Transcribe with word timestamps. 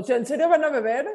O 0.00 0.02
sea, 0.02 0.16
¿en 0.16 0.24
serio 0.24 0.48
van 0.48 0.64
a 0.64 0.70
beber? 0.70 1.06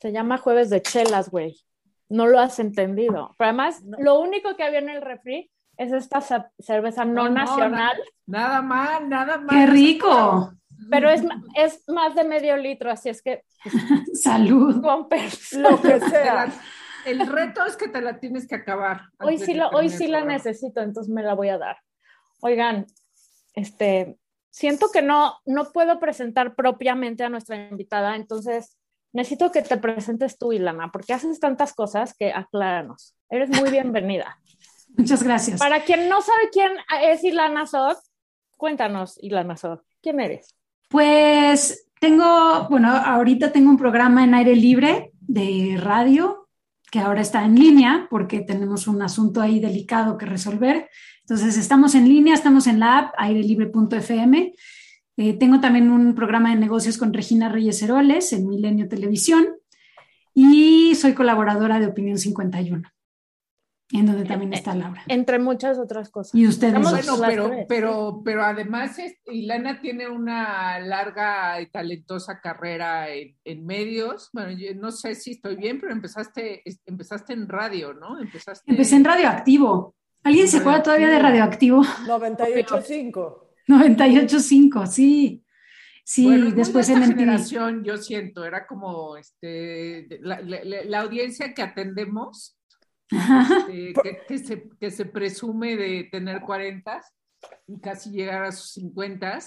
Se 0.00 0.12
llama 0.12 0.38
Jueves 0.38 0.70
de 0.70 0.80
Chelas, 0.80 1.28
güey. 1.28 1.60
No 2.08 2.26
lo 2.26 2.38
has 2.38 2.60
entendido. 2.60 3.34
Pero 3.36 3.48
además, 3.48 3.82
lo 3.98 4.20
único 4.20 4.54
que 4.56 4.62
había 4.62 4.78
en 4.78 4.90
el 4.90 5.02
refri 5.02 5.50
es 5.76 5.92
esta 5.92 6.20
cerveza 6.58 7.04
no, 7.04 7.28
nacional. 7.28 8.00
nada, 8.26 8.62
mal, 8.62 9.08
nada 9.08 9.38
mal. 9.38 9.48
¡Qué 9.48 9.66
rico! 9.66 10.52
Pero 10.88 11.10
es, 11.10 11.22
es 11.56 11.82
más 11.88 12.14
de 12.14 12.22
medio 12.24 12.56
litro, 12.56 12.90
así 12.90 13.08
es 13.08 13.22
que. 13.22 13.42
Salud. 14.14 14.76
Lo 14.76 15.80
que 15.80 16.00
sea. 16.10 16.52
El 17.04 17.26
reto 17.26 17.64
es 17.64 17.76
que 17.76 17.88
te 17.88 18.00
la 18.00 18.20
tienes 18.20 18.46
que 18.46 18.54
acabar. 18.54 19.02
Hoy 19.18 19.38
sí, 19.38 19.54
lo, 19.54 19.68
hoy 19.70 19.88
sí 19.88 20.06
la 20.06 20.24
necesito, 20.24 20.80
entonces 20.80 21.12
me 21.12 21.24
la 21.24 21.34
voy 21.34 21.48
a 21.48 21.58
dar. 21.58 21.78
Oigan, 22.40 22.86
este, 23.54 24.16
siento 24.52 24.90
que 24.92 25.02
no, 25.02 25.38
no 25.44 25.72
puedo 25.72 25.98
presentar 25.98 26.54
propiamente 26.54 27.24
a 27.24 27.28
nuestra 27.28 27.68
invitada, 27.68 28.14
entonces 28.14 28.76
necesito 29.12 29.50
que 29.50 29.62
te 29.62 29.76
presentes 29.78 30.38
tú, 30.38 30.52
Ilana, 30.52 30.92
porque 30.92 31.14
haces 31.14 31.40
tantas 31.40 31.72
cosas 31.74 32.14
que 32.14 32.32
acláranos. 32.32 33.16
Eres 33.28 33.48
muy 33.50 33.70
bienvenida. 33.70 34.38
Muchas 34.96 35.22
gracias. 35.22 35.58
Para 35.58 35.82
quien 35.84 36.08
no 36.08 36.20
sabe 36.20 36.50
quién 36.52 36.72
es 37.02 37.24
Ilana 37.24 37.66
Sod, 37.66 37.96
cuéntanos, 38.56 39.18
Ilana 39.22 39.56
Sod, 39.56 39.80
¿quién 40.02 40.20
eres? 40.20 40.54
Pues 40.88 41.88
tengo, 41.98 42.68
bueno, 42.68 42.94
ahorita 42.94 43.52
tengo 43.52 43.70
un 43.70 43.78
programa 43.78 44.22
en 44.22 44.34
aire 44.34 44.54
libre 44.54 45.12
de 45.20 45.78
radio 45.80 46.48
que 46.90 46.98
ahora 46.98 47.22
está 47.22 47.42
en 47.44 47.54
línea 47.54 48.06
porque 48.10 48.40
tenemos 48.40 48.86
un 48.86 49.00
asunto 49.00 49.40
ahí 49.40 49.60
delicado 49.60 50.18
que 50.18 50.26
resolver. 50.26 50.90
Entonces, 51.22 51.56
estamos 51.56 51.94
en 51.94 52.08
línea, 52.08 52.34
estamos 52.34 52.66
en 52.66 52.80
la 52.80 52.98
app 52.98 53.14
airelibre.fm. 53.16 54.54
Eh, 55.16 55.32
tengo 55.34 55.60
también 55.60 55.90
un 55.90 56.14
programa 56.14 56.50
de 56.50 56.56
negocios 56.56 56.98
con 56.98 57.12
Regina 57.12 57.48
Reyes 57.48 57.82
Heroles 57.82 58.32
en 58.32 58.48
Milenio 58.48 58.88
Televisión 58.88 59.46
y 60.34 60.94
soy 60.94 61.12
colaboradora 61.12 61.78
de 61.80 61.86
Opinión 61.86 62.18
51 62.18 62.88
en 63.92 64.06
donde 64.06 64.24
también 64.24 64.52
está 64.54 64.74
Laura. 64.74 65.02
Entre 65.08 65.38
muchas 65.38 65.78
otras 65.78 66.10
cosas. 66.10 66.34
Y 66.34 66.46
ustedes. 66.46 66.80
Bueno, 66.80 67.14
pero, 67.26 67.50
pero, 67.68 68.22
pero 68.24 68.42
además 68.42 68.96
Ilana 69.26 69.80
tiene 69.80 70.08
una 70.08 70.78
larga 70.80 71.60
y 71.60 71.66
talentosa 71.66 72.40
carrera 72.40 73.08
en, 73.10 73.66
medios. 73.66 74.30
Bueno, 74.32 74.52
yo 74.52 74.74
no 74.74 74.90
sé 74.90 75.14
si 75.14 75.32
estoy 75.32 75.56
bien, 75.56 75.78
pero 75.78 75.92
empezaste, 75.92 76.62
empezaste 76.86 77.34
en 77.34 77.48
radio, 77.48 77.92
¿no? 77.92 78.18
Empezaste... 78.18 78.70
Empecé 78.70 78.96
en 78.96 79.04
radioactivo. 79.04 79.94
¿Alguien 80.22 80.48
se 80.48 80.58
acuerda 80.58 80.82
todavía 80.82 81.08
de 81.08 81.18
radioactivo? 81.18 81.82
98.5. 81.82 83.48
98.5, 83.68 84.86
sí. 84.90 85.44
Sí, 86.04 86.24
bueno, 86.26 86.50
después 86.50 86.88
en 86.88 87.04
generación, 87.04 87.84
yo 87.84 87.96
siento, 87.96 88.44
era 88.44 88.66
como 88.66 89.16
este, 89.16 90.08
la 90.20 91.00
audiencia 91.00 91.54
que 91.54 91.62
atendemos 91.62 92.58
este, 93.12 93.92
que, 94.28 94.38
se, 94.38 94.68
que, 94.80 94.90
se, 94.90 95.04
presume 95.04 95.76
de 95.76 96.08
tener 96.10 96.40
40 96.40 97.02
y 97.66 97.80
casi 97.80 98.10
llegar 98.10 98.44
a 98.44 98.52
sus 98.52 98.72
50, 98.72 99.38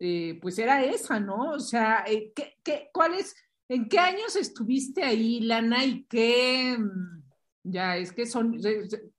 eh, 0.00 0.38
pues 0.40 0.58
era 0.58 0.82
esa, 0.84 1.20
¿no? 1.20 1.52
O 1.52 1.60
sea, 1.60 2.04
eh, 2.06 2.32
¿qué, 2.34 2.54
qué, 2.62 2.88
cuál 2.92 3.14
es, 3.14 3.34
¿en 3.68 3.88
qué 3.88 3.98
años 3.98 4.36
estuviste 4.36 5.02
ahí, 5.02 5.40
Lana? 5.40 5.84
Y 5.84 6.04
qué, 6.04 6.76
mm, 6.78 7.22
ya, 7.70 7.96
es 7.96 8.12
que 8.12 8.26
son, 8.26 8.58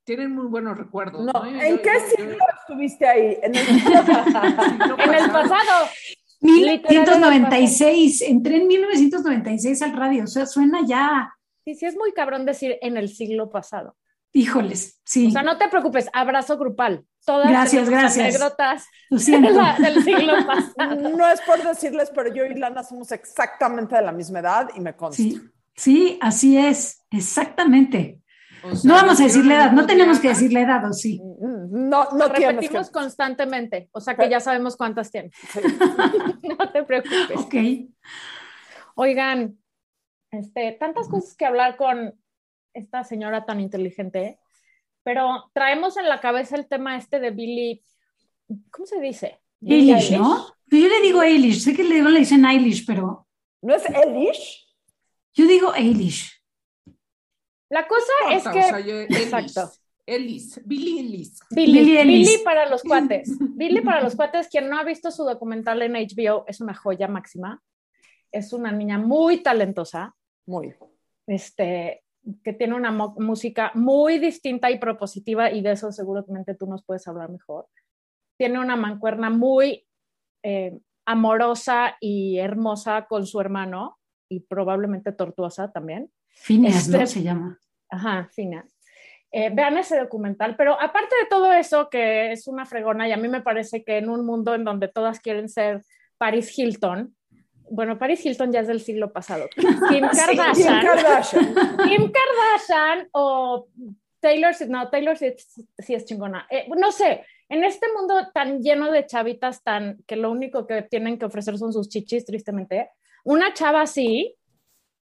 tienen 0.03 0.35
muy 0.35 0.47
buenos 0.47 0.77
recuerdos. 0.77 1.25
No, 1.25 1.45
¿En 1.45 1.79
qué 1.79 1.99
siglo 2.15 2.37
estuviste 2.59 3.07
ahí? 3.07 3.37
En 3.41 3.55
el, 3.55 3.67
en 3.67 5.13
el 5.13 5.31
pasado. 5.31 5.87
1996, 6.41 8.21
entré 8.21 8.57
en 8.57 8.67
1996 8.67 9.81
al 9.81 9.93
radio, 9.93 10.23
o 10.23 10.27
sea, 10.27 10.45
suena 10.45 10.79
ya 10.87 11.33
Sí, 11.69 11.75
sí, 11.75 11.85
es 11.85 11.95
muy 11.95 12.13
cabrón 12.13 12.45
decir 12.45 12.77
en 12.81 12.97
el 12.97 13.09
siglo 13.09 13.49
pasado. 13.49 13.95
Híjoles, 14.31 14.99
sí. 15.03 15.27
O 15.27 15.31
sea, 15.31 15.43
no 15.43 15.57
te 15.57 15.67
preocupes, 15.69 16.09
abrazo 16.13 16.57
grupal. 16.57 17.05
Todas 17.25 17.47
gracias, 17.47 17.89
gracias. 17.89 18.35
anécdotas 18.35 18.87
del 19.79 20.03
siglo 20.03 20.33
pasado. 20.47 21.09
No 21.15 21.29
es 21.29 21.41
por 21.41 21.61
decirles, 21.61 22.11
pero 22.13 22.33
yo 22.33 22.45
y 22.45 22.55
Lana 22.55 22.83
somos 22.83 23.11
exactamente 23.11 23.95
de 23.95 24.01
la 24.01 24.11
misma 24.11 24.39
edad 24.39 24.69
y 24.75 24.79
me 24.79 24.95
consta. 24.95 25.21
Sí, 25.21 25.41
sí 25.75 26.17
así 26.21 26.57
es, 26.57 27.05
exactamente. 27.11 28.19
No 28.83 28.93
vamos 28.93 29.19
a 29.19 29.23
decir 29.23 29.45
la 29.45 29.55
edad, 29.55 29.71
no 29.71 29.85
tenemos 29.85 30.19
que 30.19 30.29
decir 30.29 30.51
la 30.53 30.61
edad, 30.61 30.85
¿o 30.89 30.93
sí? 30.93 31.21
No, 31.39 32.05
no 32.11 32.17
Lo 32.17 32.27
repetimos 32.29 32.89
constantemente, 32.89 33.89
o 33.91 34.01
sea 34.01 34.15
que 34.15 34.29
ya 34.29 34.39
sabemos 34.39 34.75
cuántas 34.75 35.11
tiene. 35.11 35.31
no 36.43 36.71
te 36.71 36.83
preocupes. 36.83 37.37
Ok. 37.37 37.55
Oigan, 38.95 39.57
este, 40.31 40.73
tantas 40.73 41.07
cosas 41.07 41.35
que 41.35 41.45
hablar 41.45 41.77
con 41.77 42.13
esta 42.73 43.03
señora 43.03 43.45
tan 43.45 43.59
inteligente, 43.59 44.39
pero 45.03 45.49
traemos 45.53 45.97
en 45.97 46.09
la 46.09 46.19
cabeza 46.19 46.55
el 46.55 46.67
tema 46.67 46.97
este 46.97 47.19
de 47.19 47.31
Billy, 47.31 47.83
¿cómo 48.71 48.85
se 48.85 48.99
dice? 48.99 49.39
Eilish, 49.61 50.11
¿no? 50.17 50.53
Yo 50.67 50.87
le 50.87 51.01
digo 51.01 51.21
Eilish, 51.21 51.61
sé 51.61 51.75
que 51.75 51.83
le, 51.83 52.01
le 52.01 52.19
dicen 52.19 52.45
Eilish, 52.45 52.85
pero... 52.85 53.27
¿No 53.61 53.75
es 53.75 53.83
Eilish? 53.89 54.67
Yo 55.33 55.47
digo 55.47 55.73
Eilish. 55.73 56.38
La 57.69 57.87
cosa 57.87 58.11
es 58.31 58.47
que... 58.47 59.05
Exacto. 59.21 59.71
Ellis, 60.05 60.59
Billy 60.65 60.99
Ellis. 60.99 61.39
Billy, 61.51 61.79
Billy, 61.81 62.03
Billy, 62.03 62.37
para 62.43 62.67
los 62.67 62.81
cuates. 62.81 63.29
Billy 63.55 63.81
para 63.81 64.01
los 64.01 64.15
cuates, 64.15 64.47
quien 64.47 64.67
no 64.67 64.79
ha 64.79 64.83
visto 64.83 65.11
su 65.11 65.23
documental 65.23 65.81
en 65.83 65.93
HBO, 65.93 66.45
es 66.47 66.61
una 66.61 66.73
joya 66.73 67.07
máxima. 67.07 67.61
Es 68.31 68.51
una 68.51 68.71
niña 68.71 68.97
muy 68.97 69.43
talentosa. 69.43 70.15
Muy. 70.47 70.73
Este, 71.27 72.03
que 72.43 72.53
tiene 72.53 72.75
una 72.75 72.91
música 72.91 73.71
muy 73.75 74.19
distinta 74.19 74.71
y 74.71 74.79
propositiva 74.79 75.51
y 75.51 75.61
de 75.61 75.71
eso 75.71 75.91
seguramente 75.91 76.55
tú 76.55 76.65
nos 76.65 76.83
puedes 76.83 77.07
hablar 77.07 77.29
mejor. 77.29 77.67
Tiene 78.37 78.59
una 78.59 78.75
mancuerna 78.75 79.29
muy 79.29 79.85
eh, 80.43 80.79
amorosa 81.05 81.97
y 81.99 82.39
hermosa 82.39 83.05
con 83.07 83.25
su 83.25 83.39
hermano 83.39 83.99
y 84.29 84.41
probablemente 84.41 85.11
tortuosa 85.11 85.71
también. 85.71 86.11
Phineas, 86.41 86.87
este, 86.87 87.07
Se 87.07 87.23
llama. 87.23 87.59
Ajá, 87.89 88.29
Phineas. 88.33 88.65
Eh, 89.31 89.51
vean 89.53 89.77
ese 89.77 89.99
documental, 89.99 90.55
pero 90.55 90.79
aparte 90.79 91.15
de 91.21 91.27
todo 91.29 91.53
eso, 91.53 91.89
que 91.89 92.31
es 92.31 92.47
una 92.47 92.65
fregona, 92.65 93.07
y 93.07 93.11
a 93.11 93.17
mí 93.17 93.27
me 93.27 93.41
parece 93.41 93.83
que 93.83 93.97
en 93.97 94.09
un 94.09 94.25
mundo 94.25 94.55
en 94.55 94.63
donde 94.63 94.87
todas 94.87 95.19
quieren 95.19 95.49
ser 95.49 95.83
Paris 96.17 96.57
Hilton, 96.57 97.15
bueno, 97.71 97.99
Paris 97.99 98.25
Hilton 98.25 98.51
ya 98.51 98.61
es 98.61 98.67
del 98.67 98.81
siglo 98.81 99.13
pasado. 99.13 99.47
Kim 99.89 100.01
Kardashian. 100.01 100.81
Kim 101.83 102.11
Kardashian. 102.11 103.07
o 103.11 103.67
Taylor 104.19 104.53
no, 104.67 104.89
Taylor 104.89 105.17
sí, 105.17 105.93
es 105.93 106.05
chingona. 106.05 106.47
Eh, 106.49 106.67
no 106.75 106.91
sé, 106.91 107.23
en 107.47 107.63
este 107.63 107.87
mundo 107.95 108.29
tan 108.33 108.61
lleno 108.61 108.91
de 108.91 109.05
chavitas 109.05 109.63
tan 109.63 110.03
que 110.07 110.15
lo 110.15 110.31
único 110.31 110.67
que 110.67 110.81
tienen 110.83 111.17
que 111.17 111.25
ofrecer 111.25 111.57
son 111.57 111.71
sus 111.71 111.89
chichis, 111.89 112.25
tristemente, 112.25 112.89
una 113.23 113.53
chava 113.53 113.81
así 113.81 114.35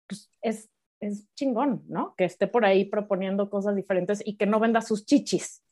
pues, 0.07 0.31
es, 0.43 0.71
es 1.01 1.27
chingón, 1.35 1.85
¿no? 1.89 2.15
Que 2.17 2.25
esté 2.25 2.47
por 2.47 2.65
ahí 2.65 2.85
proponiendo 2.85 3.51
cosas 3.51 3.77
diferentes 3.77 4.23
y 4.25 4.37
que 4.37 4.47
no 4.47 4.61
venda 4.61 4.81
sus 4.81 5.05
chichis. 5.05 5.63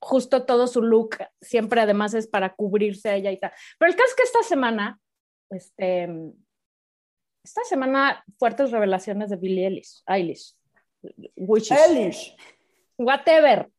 Justo 0.00 0.46
todo 0.46 0.66
su 0.66 0.82
look 0.82 1.16
siempre 1.40 1.80
además 1.80 2.14
es 2.14 2.26
para 2.26 2.54
cubrirse 2.54 3.10
a 3.10 3.16
ella 3.16 3.30
y 3.32 3.38
tal. 3.38 3.52
Pero 3.78 3.90
el 3.90 3.96
caso 3.96 4.08
es 4.08 4.16
que 4.16 4.22
esta 4.22 4.42
semana 4.42 5.00
este, 5.50 6.08
esta 7.44 7.64
semana 7.64 8.24
fuertes 8.38 8.70
revelaciones 8.70 9.30
de 9.30 9.36
Billie 9.36 9.66
Eilish. 9.66 10.02
Eilish. 10.06 10.54
Eilish. 11.36 12.36
Whatever. 12.96 13.70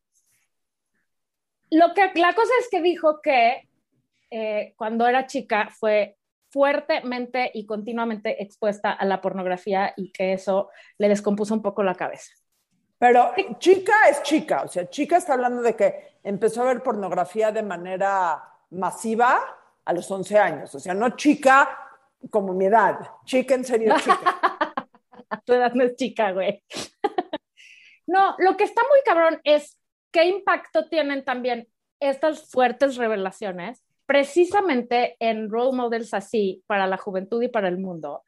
Lo 1.70 1.94
que, 1.94 2.12
la 2.20 2.34
cosa 2.34 2.52
es 2.60 2.68
que 2.70 2.82
dijo 2.82 3.20
que 3.22 3.68
eh, 4.30 4.74
cuando 4.76 5.06
era 5.06 5.26
chica 5.26 5.70
fue 5.70 6.16
fuertemente 6.52 7.50
y 7.54 7.64
continuamente 7.64 8.42
expuesta 8.42 8.92
a 8.92 9.04
la 9.06 9.22
pornografía 9.22 9.94
y 9.96 10.12
que 10.12 10.34
eso 10.34 10.68
le 10.98 11.08
descompuso 11.08 11.54
un 11.54 11.62
poco 11.62 11.82
la 11.82 11.94
cabeza. 11.94 12.32
Pero 12.98 13.32
chica 13.58 13.92
es 14.10 14.22
chica, 14.22 14.62
o 14.62 14.68
sea, 14.68 14.88
chica 14.88 15.16
está 15.16 15.32
hablando 15.32 15.62
de 15.62 15.74
que 15.74 16.18
empezó 16.22 16.62
a 16.62 16.66
ver 16.66 16.82
pornografía 16.82 17.50
de 17.50 17.62
manera 17.62 18.40
masiva 18.70 19.40
a 19.84 19.92
los 19.92 20.08
11 20.10 20.38
años. 20.38 20.74
O 20.74 20.78
sea, 20.78 20.94
no 20.94 21.16
chica 21.16 21.78
como 22.30 22.52
mi 22.52 22.66
edad. 22.66 22.98
Chica 23.24 23.54
en 23.54 23.64
serio 23.64 23.94
chica. 23.98 24.88
tu 25.44 25.54
edad 25.54 25.72
no 25.74 25.84
es 25.84 25.96
chica, 25.96 26.32
güey. 26.32 26.62
no, 28.06 28.36
lo 28.38 28.56
que 28.56 28.64
está 28.64 28.82
muy 28.82 29.00
cabrón 29.04 29.40
es 29.44 29.78
qué 30.10 30.24
impacto 30.24 30.88
tienen 30.88 31.24
también 31.24 31.68
estas 31.98 32.50
fuertes 32.50 32.96
revelaciones 32.96 33.82
precisamente 34.12 35.16
en 35.20 35.48
role 35.48 35.74
models 35.74 36.12
así 36.12 36.62
para 36.66 36.86
la 36.86 36.98
juventud 36.98 37.42
y 37.42 37.48
para 37.48 37.68
el 37.68 37.78
mundo. 37.78 38.24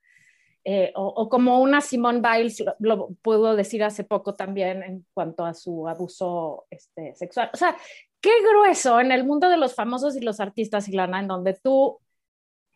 Eh, 0.64 0.92
o, 0.96 1.28
como 1.28 1.60
una 1.60 1.82
Simone 1.82 2.22
Biles 2.22 2.64
lo, 2.78 3.10
pudo 3.20 3.54
decir 3.54 3.84
hace 3.84 4.02
poco 4.02 4.34
también 4.34 4.82
en 4.82 5.06
cuanto 5.12 5.44
a 5.44 5.52
su 5.52 5.86
abuso 5.86 6.64
este, 6.70 7.14
sexual. 7.16 7.50
O 7.52 7.56
sea, 7.58 7.76
qué 8.22 8.30
grueso 8.50 8.98
en 8.98 9.12
el 9.12 9.24
mundo 9.24 9.50
de 9.50 9.58
los 9.58 9.74
famosos 9.74 10.16
y 10.16 10.22
los 10.22 10.40
artistas, 10.40 10.88
Ilana, 10.88 11.20
en 11.20 11.28
donde 11.28 11.52
tú 11.52 12.00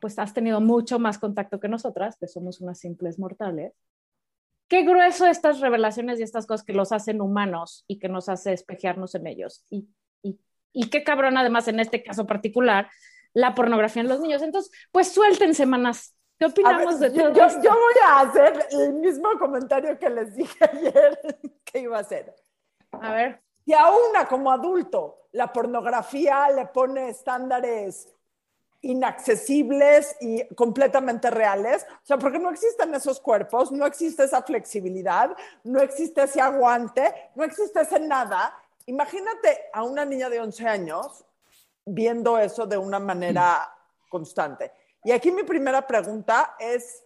pues 0.00 0.18
has 0.18 0.34
tenido 0.34 0.60
mucho 0.60 0.98
más 0.98 1.18
contacto 1.18 1.58
que 1.58 1.68
nosotras, 1.68 2.18
que 2.20 2.28
somos 2.28 2.60
unas 2.60 2.78
simples 2.78 3.18
mortales. 3.18 3.72
Qué 4.68 4.82
grueso 4.82 5.26
estas 5.26 5.60
revelaciones 5.60 6.20
y 6.20 6.24
estas 6.24 6.46
cosas 6.46 6.62
que 6.62 6.74
los 6.74 6.92
hacen 6.92 7.22
humanos 7.22 7.86
y 7.88 7.98
que 7.98 8.10
nos 8.10 8.28
hace 8.28 8.52
espejearnos 8.52 9.14
en 9.14 9.28
ellos. 9.28 9.64
Y, 9.70 9.88
y 10.72 10.90
qué 10.90 11.04
cabrón, 11.04 11.36
además, 11.36 11.68
en 11.68 11.80
este 11.80 12.02
caso 12.02 12.26
particular, 12.26 12.88
la 13.32 13.54
pornografía 13.54 14.02
en 14.02 14.08
los 14.08 14.20
niños. 14.20 14.42
Entonces, 14.42 14.72
pues 14.92 15.12
suelten 15.12 15.54
semanas. 15.54 16.14
¿Qué 16.38 16.46
opinamos 16.46 17.00
de 17.00 17.10
todo 17.10 17.32
yo, 17.32 17.44
esto? 17.44 17.62
yo 17.62 17.70
voy 17.70 17.94
a 18.06 18.20
hacer 18.20 18.66
el 18.70 18.92
mismo 18.94 19.28
comentario 19.38 19.98
que 19.98 20.08
les 20.08 20.36
dije 20.36 20.64
ayer 20.72 21.18
que 21.64 21.80
iba 21.80 21.96
a 21.96 22.00
hacer. 22.00 22.34
A 22.92 23.12
ver. 23.12 23.42
Si 23.64 23.74
a 23.74 23.90
una 23.90 24.26
como 24.26 24.50
adulto 24.50 25.28
la 25.32 25.52
pornografía 25.52 26.48
le 26.50 26.66
pone 26.66 27.10
estándares 27.10 28.08
inaccesibles 28.80 30.16
y 30.20 30.46
completamente 30.54 31.30
reales, 31.30 31.84
o 31.90 32.06
sea, 32.06 32.18
porque 32.18 32.38
no 32.38 32.50
existen 32.50 32.94
esos 32.94 33.20
cuerpos, 33.20 33.72
no 33.72 33.84
existe 33.86 34.24
esa 34.24 34.42
flexibilidad, 34.42 35.36
no 35.64 35.80
existe 35.80 36.22
ese 36.22 36.40
aguante, 36.40 37.12
no 37.34 37.44
existe 37.44 37.80
ese 37.80 37.98
nada. 38.00 38.54
Imagínate 38.88 39.66
a 39.70 39.82
una 39.82 40.06
niña 40.06 40.30
de 40.30 40.40
11 40.40 40.66
años 40.66 41.22
viendo 41.84 42.38
eso 42.38 42.66
de 42.66 42.78
una 42.78 42.98
manera 42.98 43.70
constante. 44.08 44.72
Y 45.04 45.12
aquí 45.12 45.30
mi 45.30 45.42
primera 45.42 45.86
pregunta 45.86 46.56
es, 46.58 47.04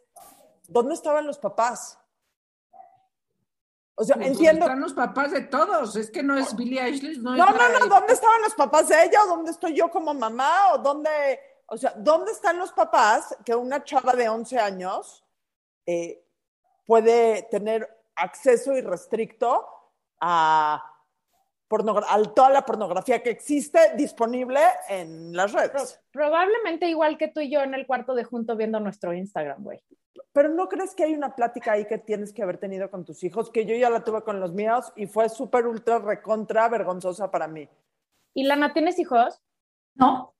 ¿dónde 0.68 0.94
estaban 0.94 1.26
los 1.26 1.38
papás? 1.38 1.98
O 3.96 4.04
sea, 4.04 4.14
Pues, 4.14 4.28
entiendo. 4.28 4.64
Están 4.64 4.80
los 4.80 4.94
papás 4.94 5.32
de 5.32 5.40
todos, 5.40 5.96
es 5.96 6.08
que 6.08 6.22
no 6.22 6.38
es 6.38 6.54
Billie 6.54 6.80
Eilish, 6.80 7.18
no, 7.18 7.34
No, 7.34 7.48
es 7.48 7.54
no, 7.56 7.78
no, 7.80 7.86
¿dónde 7.86 8.12
estaban 8.12 8.42
los 8.42 8.54
papás 8.54 8.88
de 8.88 9.02
ella 9.02 9.24
o 9.24 9.26
dónde 9.26 9.50
estoy 9.50 9.74
yo 9.74 9.90
como 9.90 10.14
mamá 10.14 10.74
o 10.74 10.78
dónde, 10.78 11.40
o 11.66 11.76
sea, 11.76 11.94
¿dónde 11.96 12.30
están 12.30 12.58
los 12.58 12.72
papás 12.72 13.36
que 13.44 13.56
una 13.56 13.82
chava 13.82 14.12
de 14.12 14.28
11 14.28 14.56
años 14.60 15.24
eh, 15.84 16.24
puede 16.86 17.42
tener 17.50 18.04
acceso 18.14 18.72
irrestricto 18.72 19.68
a, 20.20 20.91
a 21.74 22.22
toda 22.34 22.50
la 22.50 22.64
pornografía 22.64 23.22
que 23.22 23.30
existe 23.30 23.78
disponible 23.96 24.60
en 24.88 25.34
las 25.34 25.52
redes? 25.52 26.00
probablemente 26.10 26.88
igual 26.88 27.16
que 27.18 27.28
tú 27.28 27.40
y 27.40 27.50
yo 27.50 27.60
en 27.62 27.74
el 27.74 27.86
cuarto 27.86 28.14
de 28.14 28.24
junto 28.24 28.56
viendo 28.56 28.80
nuestro 28.80 29.12
Instagram, 29.12 29.62
güey. 29.62 29.82
Pero 30.32 30.48
¿no 30.48 30.68
crees 30.68 30.94
que 30.94 31.04
hay 31.04 31.14
una 31.14 31.34
plática 31.34 31.72
ahí 31.72 31.86
que 31.86 31.98
tienes 31.98 32.32
que 32.32 32.42
haber 32.42 32.58
tenido 32.58 32.90
con 32.90 33.04
tus 33.04 33.22
hijos? 33.24 33.50
Que 33.50 33.66
yo 33.66 33.74
ya 33.74 33.90
la 33.90 34.04
tuve 34.04 34.22
con 34.22 34.40
los 34.40 34.52
míos 34.52 34.92
y 34.96 35.06
fue 35.06 35.28
súper, 35.28 35.66
ultra, 35.66 35.98
recontra 35.98 36.68
vergonzosa 36.68 37.30
para 37.30 37.48
mí. 37.48 37.68
¿Y 38.34 38.44
Lana, 38.44 38.72
tienes 38.72 38.98
hijos? 38.98 39.42
No, 39.94 40.34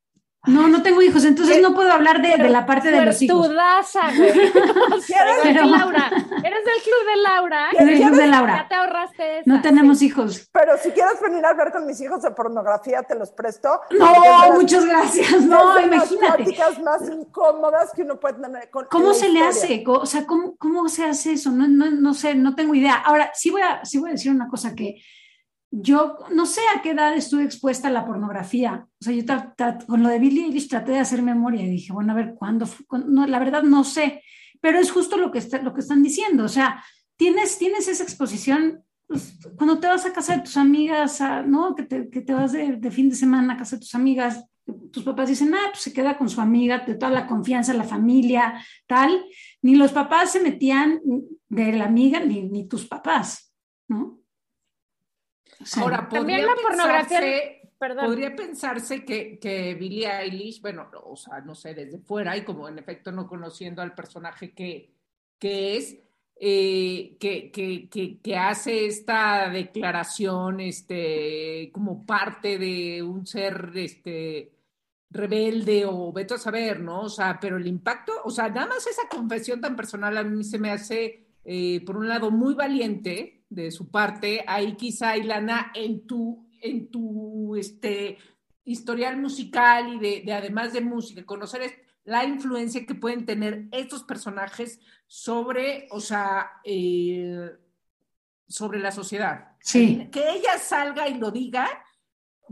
no, 0.46 0.66
no 0.68 0.82
tengo 0.82 1.00
hijos, 1.02 1.24
entonces 1.24 1.62
no 1.62 1.72
puedo 1.74 1.92
hablar 1.92 2.20
de, 2.20 2.36
de 2.42 2.48
la 2.48 2.66
parte 2.66 2.90
de 2.90 3.04
los 3.04 3.22
hijos. 3.22 3.46
Suertudaza, 3.46 4.00
güey. 4.16 4.30
Igual 4.48 5.02
que 5.06 5.14
Pero- 5.52 5.64
Laura. 5.66 6.06
Eres 6.08 6.64
del 6.64 6.82
club 6.82 7.06
de 7.14 7.22
Laura. 7.22 7.68
Es 7.72 7.86
del 7.86 7.96
club 8.00 8.10
de 8.12 8.16
Ya 8.18 8.26
Laura. 8.26 8.66
te 8.68 8.74
ahorraste 8.74 9.38
esa. 9.38 9.42
No 9.46 9.62
tenemos 9.62 10.02
hijos. 10.02 10.48
Pero 10.52 10.72
si 10.82 10.90
quieres 10.90 11.20
venir 11.20 11.44
a 11.46 11.54
ver 11.54 11.70
con 11.70 11.86
mis 11.86 12.00
hijos 12.00 12.22
de 12.22 12.30
pornografía, 12.32 13.02
te 13.02 13.14
los 13.14 13.30
presto. 13.30 13.80
No, 13.90 14.12
las- 14.24 14.50
muchas 14.54 14.84
gracias. 14.84 15.42
No, 15.42 15.74
las 15.74 15.84
imagínate. 15.86 16.34
pláticas 16.36 16.78
más 16.82 17.02
incómodas 17.08 17.92
que 17.94 18.02
uno 18.02 18.18
puede 18.18 18.34
tener 18.34 18.68
con 18.70 18.86
¿Cómo 18.90 19.14
se 19.14 19.28
le 19.28 19.42
hace? 19.44 19.84
O 19.86 20.06
sea, 20.06 20.26
¿cómo, 20.26 20.56
cómo 20.56 20.88
se 20.88 21.04
hace 21.04 21.34
eso? 21.34 21.50
No, 21.52 21.68
no, 21.68 21.90
no 21.90 22.14
sé, 22.14 22.34
no 22.34 22.54
tengo 22.54 22.74
idea. 22.74 22.94
Ahora, 22.94 23.30
sí 23.34 23.50
voy, 23.50 23.62
a, 23.62 23.84
sí 23.84 23.98
voy 23.98 24.10
a 24.10 24.12
decir 24.12 24.32
una 24.32 24.48
cosa 24.48 24.74
que 24.74 24.96
yo 25.74 26.18
no 26.30 26.44
sé 26.44 26.60
a 26.76 26.82
qué 26.82 26.90
edad 26.90 27.16
estuve 27.16 27.44
expuesta 27.44 27.88
a 27.88 27.90
la 27.90 28.04
pornografía. 28.04 28.86
O 29.00 29.04
sea, 29.04 29.14
yo 29.14 29.24
con 29.86 30.02
lo 30.02 30.10
de 30.10 30.18
Billie 30.18 30.44
Eilish 30.44 30.68
traté 30.68 30.92
de 30.92 30.98
hacer 30.98 31.22
memoria 31.22 31.62
y 31.62 31.70
dije, 31.70 31.94
bueno, 31.94 32.12
a 32.12 32.16
ver, 32.16 32.34
¿cuándo? 32.34 32.66
la 33.26 33.38
verdad 33.38 33.62
no 33.62 33.82
sé, 33.82 34.22
pero 34.60 34.78
es 34.78 34.90
justo 34.90 35.16
lo 35.16 35.32
que, 35.32 35.38
están 35.38 36.02
diciendo. 36.02 36.44
O 36.44 36.48
sea, 36.48 36.84
tienes, 37.16 37.56
tienes 37.56 37.88
esa 37.88 38.02
exposición 38.02 38.84
pues, 39.06 39.38
cuando 39.56 39.80
te 39.80 39.86
vas 39.86 40.04
a 40.04 40.12
casa 40.12 40.36
de 40.36 40.42
tus 40.42 40.58
amigas, 40.58 41.22
¿no? 41.46 41.74
Que 41.74 41.84
te, 41.84 42.10
que 42.10 42.20
te 42.20 42.34
vas 42.34 42.52
de, 42.52 42.76
de 42.76 42.90
fin 42.90 43.08
de 43.08 43.16
semana 43.16 43.54
a 43.54 43.56
casa 43.56 43.76
de 43.76 43.80
tus 43.80 43.94
amigas, 43.94 44.44
tus 44.92 45.02
papás 45.02 45.30
dicen, 45.30 45.54
ah, 45.54 45.68
pues 45.70 45.82
se 45.82 45.92
queda 45.94 46.18
con 46.18 46.28
su 46.28 46.42
amiga, 46.42 46.80
de 46.80 46.96
toda 46.96 47.10
la 47.10 47.26
confianza, 47.26 47.72
la 47.72 47.84
familia, 47.84 48.62
tal. 48.86 49.24
Ni 49.62 49.74
los 49.74 49.92
papás 49.92 50.32
se 50.32 50.40
metían 50.40 51.00
de 51.48 51.72
la 51.72 51.86
amiga, 51.86 52.20
ni, 52.20 52.42
ni 52.42 52.68
tus 52.68 52.86
papás, 52.86 53.54
¿no? 53.88 54.21
Ahora, 55.76 56.08
También 56.08 56.40
podría 56.40 56.46
la 56.46 56.54
pornografía- 56.62 57.58
Perdón. 57.78 58.06
Podría 58.06 58.36
pensarse 58.36 59.04
que, 59.04 59.40
que 59.40 59.74
Billie 59.74 60.06
Eilish, 60.08 60.60
bueno, 60.62 60.88
o 61.04 61.16
sea, 61.16 61.40
no 61.40 61.52
sé, 61.56 61.74
desde 61.74 61.98
fuera 61.98 62.36
y 62.36 62.44
como 62.44 62.68
en 62.68 62.78
efecto 62.78 63.10
no 63.10 63.26
conociendo 63.26 63.82
al 63.82 63.92
personaje 63.92 64.52
que, 64.52 64.92
que 65.36 65.76
es, 65.76 65.96
eh, 66.38 67.16
que, 67.18 67.50
que, 67.50 67.88
que, 67.88 68.20
que 68.20 68.36
hace 68.36 68.86
esta 68.86 69.50
declaración 69.50 70.60
este, 70.60 71.70
como 71.72 72.06
parte 72.06 72.56
de 72.56 73.02
un 73.02 73.26
ser 73.26 73.72
este, 73.74 74.52
rebelde 75.10 75.84
o 75.84 76.12
vete 76.12 76.34
a 76.34 76.38
saber, 76.38 76.78
¿no? 76.80 77.02
O 77.02 77.08
sea, 77.08 77.38
pero 77.40 77.56
el 77.56 77.66
impacto, 77.66 78.12
o 78.24 78.30
sea, 78.30 78.48
nada 78.48 78.68
más 78.68 78.86
esa 78.86 79.08
confesión 79.10 79.60
tan 79.60 79.74
personal 79.74 80.16
a 80.16 80.22
mí 80.22 80.44
se 80.44 80.58
me 80.60 80.70
hace, 80.70 81.26
eh, 81.44 81.82
por 81.84 81.96
un 81.96 82.08
lado, 82.08 82.30
muy 82.30 82.54
valiente 82.54 83.44
de 83.48 83.70
su 83.70 83.90
parte. 83.90 84.44
Ahí 84.46 84.74
quizá, 84.76 85.16
Ilana, 85.16 85.72
en 85.74 86.06
tu, 86.06 86.48
en 86.60 86.90
tu 86.90 87.56
este, 87.56 88.18
historial 88.64 89.20
musical 89.20 89.94
y 89.94 89.98
de, 89.98 90.22
de 90.24 90.32
además 90.32 90.72
de 90.72 90.80
música, 90.80 91.24
conocer 91.24 91.82
la 92.04 92.24
influencia 92.24 92.84
que 92.84 92.94
pueden 92.94 93.24
tener 93.26 93.66
estos 93.70 94.02
personajes 94.04 94.80
sobre, 95.06 95.86
o 95.90 96.00
sea, 96.00 96.50
eh, 96.64 97.50
sobre 98.48 98.80
la 98.80 98.92
sociedad. 98.92 99.52
Sí. 99.60 100.08
Que 100.10 100.32
ella 100.32 100.58
salga 100.58 101.08
y 101.08 101.14
lo 101.14 101.30
diga, 101.30 101.68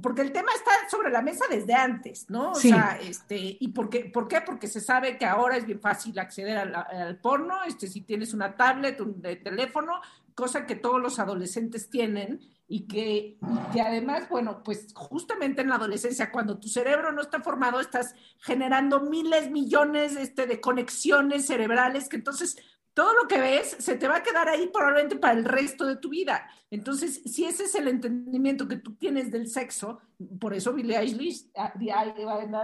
porque 0.03 0.23
el 0.23 0.33
tema 0.33 0.51
está 0.55 0.71
sobre 0.91 1.11
la 1.11 1.21
mesa 1.23 1.45
desde 1.51 1.75
antes, 1.75 2.29
¿no? 2.31 2.53
O 2.53 2.55
Sí. 2.55 2.69
sea, 2.71 2.99
este, 3.01 3.57
¿y 3.61 3.69
por 3.69 3.91
qué, 3.91 4.07
por 4.07 4.29
qué? 4.29 4.41
Porque 4.41 4.67
se 4.69 4.81
sabe 4.81 5.19
que 5.19 5.27
ahora 5.27 5.57
es 5.57 5.67
bien 5.67 5.81
fácil 5.81 6.19
acceder 6.19 6.57
al, 6.59 6.75
al 6.75 7.19
porno, 7.19 7.63
este, 7.65 7.87
si 7.87 8.03
tienes 8.03 8.33
una 8.33 8.57
tablet, 8.57 9.01
un 9.01 9.21
de 9.21 9.37
teléfono, 9.37 10.01
cosa 10.35 10.65
que 10.67 10.77
todos 10.77 11.01
los 11.01 11.19
adolescentes 11.19 11.91
tienen 11.91 12.41
y 12.67 12.87
que, 12.87 13.37
y 13.41 13.73
que 13.73 13.81
además, 13.81 14.29
bueno, 14.29 14.63
pues 14.63 14.93
justamente 14.95 15.61
en 15.61 15.69
la 15.69 15.75
adolescencia, 15.75 16.31
cuando 16.31 16.59
tu 16.59 16.69
cerebro 16.69 17.11
no 17.13 17.21
está 17.21 17.41
formado, 17.43 17.81
estás 17.81 18.15
generando 18.39 19.01
miles, 19.01 19.51
millones 19.51 20.17
este, 20.17 20.47
de 20.47 20.61
conexiones 20.61 21.47
cerebrales 21.47 22.09
que 22.09 22.17
entonces 22.17 22.57
todo 22.95 23.15
lo 23.15 23.29
que 23.29 23.39
ves 23.39 23.77
se 23.79 23.97
te 23.97 24.09
va 24.09 24.17
a 24.17 24.23
quedar 24.23 24.49
ahí 24.49 24.69
probablemente 24.73 25.17
para 25.17 25.39
el 25.39 25.45
resto 25.45 25.87
de 25.87 25.97
tu 25.97 26.09
vida. 26.09 26.49
Entonces, 26.71 27.23
si 27.25 27.45
ese 27.45 27.65
es 27.65 27.75
el 27.75 27.89
entendimiento 27.89 28.69
que 28.69 28.77
tú 28.77 28.95
tienes 28.95 29.31
del 29.31 29.49
sexo, 29.49 30.01
por 30.39 30.55
eso 30.55 30.73
Billie 30.73 30.99
Eilish, 30.99 31.51
ah, 31.57 31.73
ah, 31.95 32.15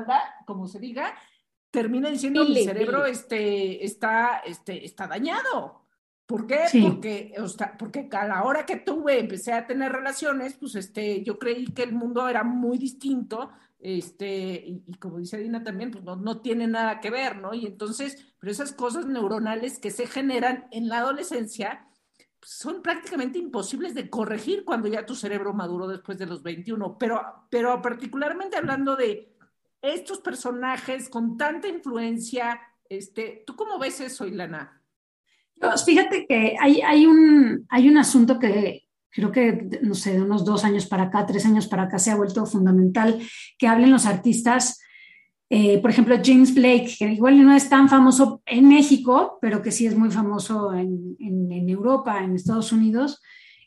ah, 0.09 0.45
como 0.45 0.67
se 0.67 0.79
diga, 0.79 1.15
termina 1.71 2.11
diciendo 2.11 2.43
mi 2.43 2.49
Billie, 2.49 2.65
cerebro 2.65 2.99
Billie. 3.01 3.13
este, 3.13 3.85
está, 3.85 4.39
este, 4.45 4.85
está 4.85 5.07
dañado. 5.07 5.87
¿Por 6.27 6.47
qué? 6.47 6.67
Sí. 6.69 6.83
Porque, 6.83 7.35
o 7.39 7.47
sea, 7.47 7.77
porque 7.79 8.09
a 8.11 8.27
la 8.27 8.43
hora 8.43 8.67
que 8.67 8.77
tuve, 8.77 9.21
empecé 9.21 9.53
a 9.53 9.67
tener 9.67 9.93
relaciones, 9.93 10.55
pues 10.55 10.75
este, 10.75 11.23
yo 11.23 11.39
creí 11.39 11.67
que 11.67 11.85
el 11.85 11.93
mundo 11.93 12.29
era 12.29 12.43
muy 12.43 12.79
distinto, 12.79 13.53
este, 13.79 14.65
y, 14.67 14.95
como 14.99 15.19
dice 15.19 15.39
Dina 15.39 15.63
también, 15.63 15.91
pues 15.91 16.03
no, 16.03 16.17
no 16.17 16.41
tiene 16.41 16.67
nada 16.67 17.01
que 17.01 17.11
ver, 17.11 17.37
¿no? 17.37 17.55
Y 17.55 17.67
entonces, 17.67 18.35
pero 18.39 18.51
esas 18.51 18.73
cosas 18.73 19.07
neuronales 19.07 19.79
que 19.79 19.91
se 19.91 20.07
generan 20.07 20.67
en 20.71 20.89
la 20.89 20.99
adolescencia 20.99 21.87
pues, 22.41 22.53
son 22.53 22.83
prácticamente 22.83 23.39
imposibles 23.39 23.95
de 23.95 24.09
corregir 24.09 24.65
cuando 24.65 24.89
ya 24.89 25.07
tu 25.07 25.15
cerebro 25.15 25.53
maduró 25.53 25.89
después 25.89 26.19
de 26.19 26.27
los 26.27 26.43
21, 26.43 26.97
pero, 26.99 27.47
pero 27.51 27.81
particularmente 27.83 28.57
hablando 28.57 28.97
de 28.97 29.37
estos 29.83 30.21
personajes 30.21 31.09
con 31.09 31.37
tanta 31.37 31.69
influencia, 31.69 32.61
este, 32.89 33.45
¿tú 33.47 33.57
cómo 33.57 33.79
ves 33.79 34.01
eso, 34.01 34.27
Ilana? 34.27 34.83
Yo, 35.55 35.71
fíjate 35.77 36.27
que 36.27 36.57
hay, 36.61 36.81
hay, 36.81 37.07
un, 37.07 37.67
hay 37.71 37.89
un 37.89 37.99
asunto 37.99 38.39
que 38.39 38.86
creo 39.11 39.33
que, 39.33 39.69
no 39.83 39.95
sé, 39.95 40.13
de 40.13 40.23
unos 40.23 40.45
dos 40.45 40.65
años 40.65 40.87
para 40.87 41.05
acá, 41.05 41.27
tres 41.27 41.47
años 41.47 41.67
para 41.67 41.85
acá, 41.85 41.99
se 41.99 42.11
ha 42.11 42.17
vuelto 42.17 42.45
fundamental 42.47 43.21
que 43.59 43.67
hablen 43.67 43.91
los 43.91 44.07
artistas. 44.07 44.81
Eh, 45.49 45.79
por 45.79 45.91
ejemplo, 45.91 46.17
James 46.23 46.55
Blake, 46.55 46.97
que 46.99 47.13
igual 47.13 47.43
no 47.43 47.55
es 47.55 47.69
tan 47.69 47.89
famoso 47.89 48.43
en 48.47 48.69
México, 48.69 49.39
pero 49.41 49.63
que 49.63 49.71
sí 49.71 49.87
es 49.87 49.97
muy 49.97 50.11
famoso 50.11 50.75
en, 50.75 51.17
en, 51.21 51.53
en 51.53 51.69
Europa, 51.69 52.23
en 52.23 52.35
Estados 52.35 52.73
Unidos, 52.73 53.23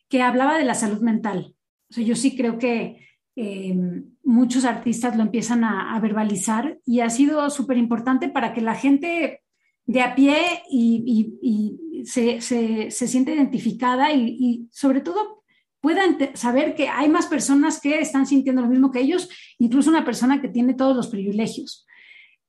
que 0.10 0.22
hablaba 0.22 0.58
de 0.58 0.66
la 0.66 0.74
salud 0.74 1.02
mental. 1.02 1.56
O 1.90 1.94
sea, 1.94 2.04
yo 2.04 2.16
sí 2.16 2.36
creo 2.36 2.58
que 2.58 3.08
eh, 3.36 3.76
muchos 4.24 4.66
artistas 4.66 5.16
lo 5.16 5.24
empiezan 5.24 5.64
a, 5.64 5.96
a 5.96 6.00
verbalizar 6.00 6.80
y 6.86 7.00
ha 7.00 7.10
sido 7.10 7.50
súper 7.50 7.78
importante 7.78 8.28
para 8.28 8.54
que 8.54 8.62
la 8.62 8.76
gente 8.76 9.42
de 9.86 10.02
a 10.02 10.14
pie 10.14 10.36
y, 10.70 11.04
y, 11.08 11.40
y 11.42 11.89
se, 12.06 12.42
se, 12.42 12.90
siente 12.92 13.34
identificada 13.34 14.14
y, 14.14 14.38
y, 14.40 14.68
sobre 14.72 15.02
todo 15.02 15.44
puedan 15.82 16.18
saber 16.34 16.76
que 16.76 16.90
hay 16.90 17.08
más 17.10 17.28
personas 17.28 17.80
que 17.80 18.00
están 18.00 18.26
sintiendo 18.26 18.62
lo 18.62 18.68
mismo 18.68 18.92
que 18.92 19.00
ellos, 19.00 19.30
incluso 19.60 19.90
una 19.90 20.04
persona 20.04 20.42
que 20.42 20.50
tiene 20.50 20.74
todos 20.74 20.96
los 20.96 21.08
privilegios. 21.08 21.86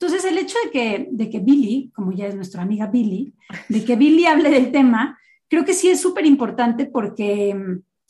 Entonces, 0.00 0.24
el 0.24 0.38
hecho 0.38 0.56
de 0.64 0.70
que, 0.70 1.08
de 1.10 1.28
que 1.28 1.40
Billy, 1.40 1.90
como 1.94 2.12
ya 2.12 2.26
es 2.26 2.34
nuestra 2.34 2.62
amiga 2.62 2.86
Billy, 2.86 3.34
de 3.68 3.84
que 3.84 3.96
Billy 3.96 4.24
hable 4.24 4.50
del 4.50 4.72
tema, 4.72 5.18
creo 5.46 5.64
que 5.64 5.74
sí 5.74 5.90
es 5.90 6.00
súper 6.00 6.24
importante 6.24 6.86
porque, 6.86 7.54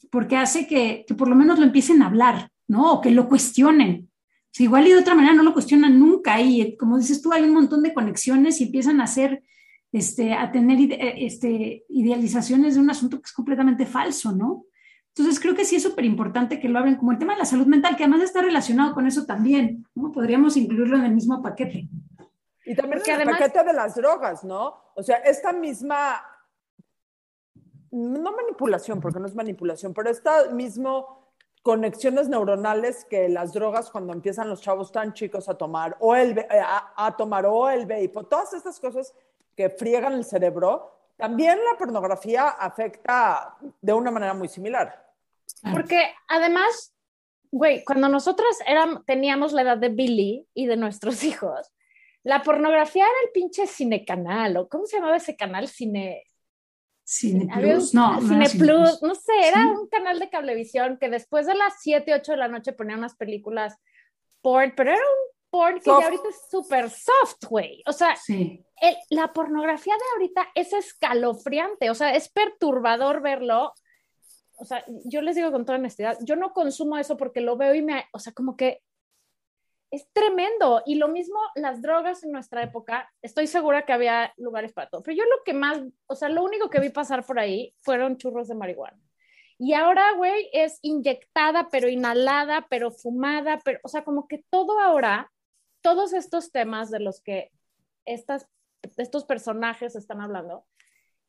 porque 0.09 0.37
hace 0.37 0.69
que, 0.69 1.05
que, 1.07 1.15
por 1.15 1.29
lo 1.29 1.35
menos 1.35 1.59
lo 1.59 1.65
empiecen 1.65 2.01
a 2.01 2.07
hablar, 2.07 2.51
¿no? 2.69 2.93
O 2.93 3.01
que 3.01 3.11
lo 3.11 3.29
cuestionen. 3.29 4.09
Si 4.53 4.65
igual 4.65 4.87
y 4.87 4.91
de 4.91 4.99
otra 4.99 5.15
manera 5.17 5.35
no 5.35 5.43
lo 5.43 5.53
cuestionan 5.53 5.99
nunca 5.99 6.41
y 6.41 6.77
como 6.77 6.97
dices 6.97 7.23
tú, 7.23 7.33
hay 7.33 7.43
un 7.43 7.55
montón 7.55 7.83
de 7.83 7.93
conexiones 7.93 8.61
y 8.61 8.65
empiezan 8.65 9.01
a 9.01 9.05
hacer, 9.05 9.43
este, 9.93 10.35
a 10.35 10.53
tener 10.53 10.79
este, 11.19 11.85
idealizaciones 11.89 12.75
de 12.75 12.81
un 12.81 12.91
asunto 12.91 13.19
que 13.19 13.27
es 13.27 13.33
completamente 13.33 13.87
falso, 13.87 14.33
¿no? 14.33 14.67
Entonces 15.09 15.41
creo 15.41 15.55
que 15.55 15.65
sí 15.65 15.77
es 15.77 15.83
súper 15.83 16.05
importante 16.05 16.61
que 16.61 16.69
lo 16.69 16.79
abren 16.79 16.97
como 16.97 17.11
el 17.13 17.19
tema 17.19 17.33
de 17.33 17.41
la 17.41 17.45
salud 17.45 17.67
mental, 17.67 17.97
que 17.97 18.05
además 18.05 18.23
está 18.23 18.41
relacionado 18.41 18.95
con 18.95 19.07
eso 19.07 19.27
también, 19.27 19.85
¿no? 19.95 20.13
Podríamos 20.13 20.57
incluirlo 20.57 20.97
en 20.97 21.05
el 21.05 21.15
mismo 21.15 21.43
paquete. 21.43 21.89
Y 22.65 22.75
también 22.77 23.03
en 23.05 23.21
el 23.23 23.31
paquete 23.31 23.65
de 23.65 23.73
las 23.73 23.97
drogas, 23.97 24.45
¿no? 24.45 24.77
O 24.95 25.03
sea, 25.03 25.17
esta 25.17 25.53
misma, 25.53 26.23
no 27.91 28.33
manipulación, 28.33 29.01
porque 29.01 29.19
no 29.19 29.27
es 29.27 29.35
manipulación, 29.35 29.93
pero 29.93 30.09
esta 30.09 30.51
mismo 30.53 31.35
conexiones 31.63 32.29
neuronales 32.29 33.05
que 33.05 33.29
las 33.29 33.53
drogas 33.53 33.91
cuando 33.91 34.13
empiezan 34.13 34.49
los 34.49 34.63
chavos 34.63 34.93
tan 34.93 35.13
chicos 35.13 35.49
a 35.49 35.59
tomar, 35.59 35.97
o 35.99 36.15
el, 36.15 36.39
eh, 36.39 36.47
a, 36.65 36.95
a 36.97 37.17
tomar, 37.17 37.45
o 37.47 37.69
el 37.69 37.83
vape, 37.83 38.13
todas 38.31 38.55
estas 38.55 38.79
cosas 38.79 39.13
que 39.57 39.71
friegan 39.71 40.15
el 40.15 40.25
cerebro, 40.25 41.01
también 41.17 41.59
la 41.59 41.77
pornografía 41.77 42.49
afecta 42.49 43.57
de 43.81 43.93
una 43.93 44.11
manera 44.11 44.35
muy 44.35 44.49
similar. 44.49 45.07
Porque 45.73 46.15
además, 46.29 46.95
güey, 47.51 47.85
cuando 47.85 48.09
nosotras 48.09 48.59
éramos, 48.67 49.05
teníamos 49.05 49.53
la 49.53 49.63
edad 49.63 49.79
de 49.79 49.91
Billy 49.91 50.47
y 50.55 50.67
de 50.67 50.77
nuestros 50.77 51.23
hijos, 51.25 51.73
la 52.23 52.43
pornografía 52.43 53.05
era 53.05 53.15
el 53.25 53.33
pinche 53.33 53.67
cinecanal, 53.67 54.57
o 54.57 54.69
¿cómo 54.69 54.87
se 54.87 54.97
llamaba 54.97 55.17
ese 55.17 55.37
canal? 55.37 55.69
Cine... 55.69 56.25
Cine 57.03 57.49
Plus, 57.53 57.93
no. 57.93 58.21
Cine 58.21 58.49
Plus, 58.51 59.03
no 59.03 59.17
sé, 59.17 59.33
era 59.45 59.67
un 59.67 59.89
canal 59.89 60.21
de 60.21 60.31
cablevisión 60.31 60.97
que 60.97 61.09
después 61.09 61.45
de 61.47 61.57
las 61.57 61.75
7, 61.81 62.15
8 62.15 62.33
de 62.33 62.39
la 62.39 62.47
noche 62.47 62.73
ponía 62.73 62.97
unas 62.97 63.17
películas 63.17 63.77
porn, 64.43 64.73
pero 64.77 64.93
era 64.93 65.01
un 65.01 65.40
porn 65.51 65.81
que 65.81 65.91
ya 65.91 65.95
ahorita 65.95 66.29
es 66.29 66.49
súper 66.51 66.91
soft, 66.91 67.45
güey. 67.49 67.83
O 67.87 67.93
sea, 67.93 68.15
la 69.11 69.33
pornografía 69.33 69.95
de 69.95 70.05
ahorita 70.15 70.49
es 70.55 70.73
escalofriante, 70.73 71.91
o 71.91 71.95
sea, 71.95 72.15
es 72.15 72.29
perturbador 72.31 73.21
verlo. 73.21 73.73
O 74.57 74.65
sea, 74.65 74.85
yo 75.05 75.23
les 75.23 75.37
digo 75.37 75.51
con 75.51 75.65
toda 75.65 75.79
honestidad, 75.79 76.19
yo 76.23 76.37
no 76.37 76.53
consumo 76.53 76.99
eso 76.99 77.17
porque 77.17 77.41
lo 77.41 77.57
veo 77.57 77.75
y 77.75 77.83
me, 77.83 78.05
o 78.13 78.19
sea, 78.19 78.33
como 78.33 78.57
que 78.57 78.83
es 79.91 80.07
tremendo. 80.13 80.83
Y 80.87 80.97
lo 80.97 81.09
mismo 81.09 81.39
las 81.55 81.83
drogas 81.83 82.23
en 82.25 82.33
nuestra 82.33 82.63
época, 82.63 83.11
estoy 83.23 83.47
segura 83.47 83.85
que 83.85 83.93
había 83.93 84.33
lugares 84.37 84.73
para 84.73 84.89
todo, 84.89 85.03
pero 85.03 85.17
yo 85.17 85.25
lo 85.25 85.43
que 85.45 85.55
más, 85.55 85.81
o 86.07 86.15
sea, 86.15 86.29
lo 86.29 86.45
único 86.45 86.71
que 86.71 86.81
vi 86.81 86.91
pasar 86.91 87.25
por 87.25 87.39
ahí 87.39 87.75
fueron 87.81 88.17
churros 88.17 88.49
de 88.49 88.55
marihuana. 88.55 89.01
Y 89.59 89.75
ahora, 89.75 90.13
güey, 90.17 90.49
es 90.55 90.79
inyectada, 90.81 91.69
pero 91.71 91.87
inhalada, 91.89 92.67
pero 92.71 92.91
fumada, 92.91 93.61
pero, 93.63 93.79
o 93.83 93.89
sea, 93.89 94.05
como 94.05 94.27
que 94.27 94.43
todo 94.49 94.81
ahora, 94.81 95.31
todos 95.81 96.13
estos 96.13 96.53
temas 96.53 96.91
de 96.91 97.01
los 97.01 97.21
que 97.21 97.51
estas 98.05 98.47
estos 98.97 99.25
personajes 99.25 99.97
están 99.97 100.21
hablando, 100.21 100.67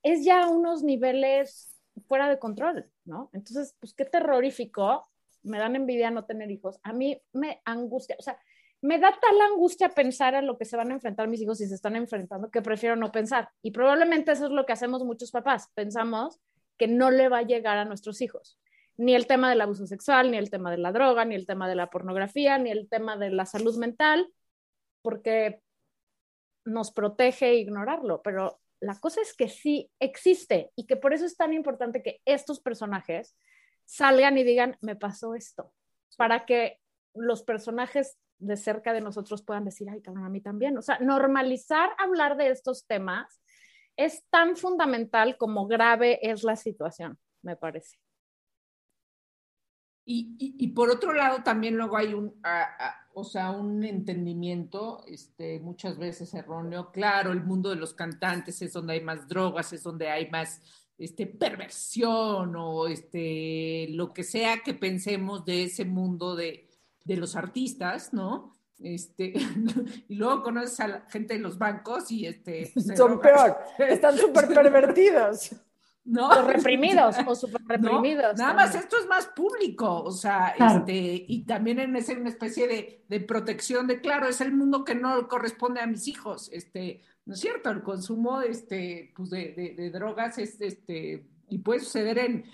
es 0.03 0.23
ya 0.23 0.47
unos 0.47 0.83
niveles 0.83 1.69
fuera 2.07 2.29
de 2.29 2.39
control, 2.39 2.89
¿no? 3.05 3.29
Entonces, 3.33 3.75
pues 3.79 3.93
qué 3.93 4.05
terrorífico, 4.05 5.07
me 5.43 5.57
dan 5.57 5.75
envidia 5.75 6.11
no 6.11 6.25
tener 6.25 6.51
hijos, 6.51 6.79
a 6.83 6.93
mí 6.93 7.21
me 7.33 7.61
angustia, 7.65 8.15
o 8.19 8.21
sea, 8.21 8.37
me 8.81 8.97
da 8.97 9.11
tal 9.11 9.39
angustia 9.41 9.89
pensar 9.89 10.33
en 10.33 10.47
lo 10.47 10.57
que 10.57 10.65
se 10.65 10.75
van 10.75 10.89
a 10.89 10.95
enfrentar 10.95 11.27
mis 11.27 11.41
hijos 11.41 11.59
si 11.59 11.67
se 11.67 11.75
están 11.75 11.95
enfrentando 11.95 12.49
que 12.49 12.63
prefiero 12.63 12.95
no 12.95 13.11
pensar. 13.11 13.49
Y 13.61 13.69
probablemente 13.69 14.31
eso 14.31 14.45
es 14.45 14.51
lo 14.51 14.65
que 14.65 14.73
hacemos 14.73 15.03
muchos 15.03 15.29
papás, 15.29 15.69
pensamos 15.75 16.39
que 16.77 16.87
no 16.87 17.11
le 17.11 17.29
va 17.29 17.39
a 17.39 17.43
llegar 17.43 17.77
a 17.77 17.85
nuestros 17.85 18.21
hijos. 18.21 18.57
Ni 18.97 19.13
el 19.13 19.27
tema 19.27 19.49
del 19.49 19.61
abuso 19.61 19.85
sexual, 19.85 20.31
ni 20.31 20.37
el 20.37 20.49
tema 20.49 20.71
de 20.71 20.77
la 20.77 20.91
droga, 20.91 21.25
ni 21.25 21.35
el 21.35 21.45
tema 21.45 21.69
de 21.69 21.75
la 21.75 21.89
pornografía, 21.89 22.57
ni 22.57 22.71
el 22.71 22.89
tema 22.89 23.17
de 23.17 23.29
la 23.29 23.45
salud 23.45 23.77
mental, 23.77 24.27
porque 25.01 25.61
nos 26.65 26.91
protege 26.91 27.55
ignorarlo, 27.55 28.21
pero 28.21 28.59
la 28.79 28.99
cosa 28.99 29.21
es 29.21 29.35
que 29.35 29.47
sí 29.47 29.91
existe 29.99 30.71
y 30.75 30.85
que 30.85 30.95
por 30.95 31.13
eso 31.13 31.25
es 31.25 31.37
tan 31.37 31.53
importante 31.53 32.01
que 32.01 32.21
estos 32.25 32.59
personajes 32.59 33.37
salgan 33.85 34.37
y 34.37 34.43
digan, 34.43 34.77
me 34.81 34.95
pasó 34.95 35.35
esto, 35.35 35.73
para 36.17 36.45
que 36.45 36.79
los 37.13 37.43
personajes 37.43 38.17
de 38.39 38.57
cerca 38.57 38.93
de 38.93 39.01
nosotros 39.01 39.43
puedan 39.43 39.65
decir, 39.65 39.87
ay, 39.89 40.01
cabrón, 40.01 40.25
a 40.25 40.29
mí 40.29 40.41
también. 40.41 40.77
O 40.77 40.81
sea, 40.81 40.97
normalizar 40.99 41.91
hablar 41.99 42.37
de 42.37 42.49
estos 42.49 42.87
temas 42.87 43.41
es 43.97 44.23
tan 44.29 44.55
fundamental 44.55 45.37
como 45.37 45.67
grave 45.67 46.19
es 46.23 46.43
la 46.43 46.55
situación, 46.55 47.19
me 47.43 47.55
parece. 47.55 47.97
Y, 50.13 50.67
por 50.69 50.89
otro 50.89 51.13
lado, 51.13 51.41
también 51.41 51.77
luego 51.77 51.95
hay 51.95 52.13
un, 52.13 52.33
o 53.13 53.23
sea, 53.23 53.51
un 53.51 53.83
entendimiento 53.85 55.03
este, 55.07 55.59
muchas 55.61 55.97
veces 55.97 56.33
erróneo. 56.33 56.91
Claro, 56.91 57.31
el 57.31 57.43
mundo 57.43 57.69
de 57.69 57.77
los 57.77 57.93
cantantes 57.93 58.61
es 58.61 58.73
donde 58.73 58.93
hay 58.93 59.01
más 59.01 59.27
drogas, 59.29 59.71
es 59.71 59.83
donde 59.83 60.09
hay 60.09 60.29
más 60.29 60.61
este, 60.97 61.27
perversión 61.27 62.55
o 62.57 62.87
este, 62.87 63.87
lo 63.91 64.11
que 64.11 64.23
sea 64.23 64.61
que 64.63 64.73
pensemos 64.73 65.45
de 65.45 65.63
ese 65.63 65.85
mundo 65.85 66.35
de, 66.35 66.67
de 67.05 67.15
los 67.15 67.37
artistas, 67.37 68.13
¿no? 68.13 68.57
Este, 68.79 69.33
y 70.09 70.15
luego 70.15 70.43
conoces 70.43 70.79
a 70.81 70.87
la 70.89 71.01
gente 71.09 71.35
de 71.35 71.39
los 71.39 71.57
bancos 71.57 72.11
y 72.11 72.25
este... 72.25 72.69
Son 72.97 73.21
peor, 73.21 73.57
están 73.77 74.17
súper 74.17 74.49
pervertidos. 74.49 75.55
¿no? 76.03 76.47
reprimidos 76.47 77.15
o 77.25 77.35
super 77.35 77.61
reprimidos. 77.67 78.37
nada 78.37 78.53
más 78.53 78.75
esto 78.75 78.97
es 78.97 79.07
más 79.07 79.27
público, 79.27 80.03
o 80.03 80.11
sea, 80.11 80.49
este, 80.49 81.25
y 81.27 81.45
también 81.45 81.79
en 81.79 81.95
ese, 81.95 82.15
una 82.15 82.29
especie 82.29 82.67
de, 82.67 83.05
de, 83.07 83.19
protección 83.19 83.87
de, 83.87 84.01
claro, 84.01 84.27
es 84.27 84.41
el 84.41 84.53
mundo 84.53 84.83
que 84.83 84.95
no 84.95 85.27
corresponde 85.27 85.79
a 85.79 85.87
mis 85.87 86.07
hijos, 86.07 86.49
este, 86.51 87.01
¿no 87.25 87.33
es 87.33 87.39
cierto? 87.39 87.69
El 87.69 87.83
consumo 87.83 88.41
este, 88.41 89.13
pues 89.15 89.29
de, 89.29 89.75
de, 89.77 89.91
drogas 89.91 90.37
es, 90.37 90.59
este, 90.61 91.27
y 91.49 91.59
puede 91.59 91.81
suceder 91.81 92.17
en, 92.17 92.45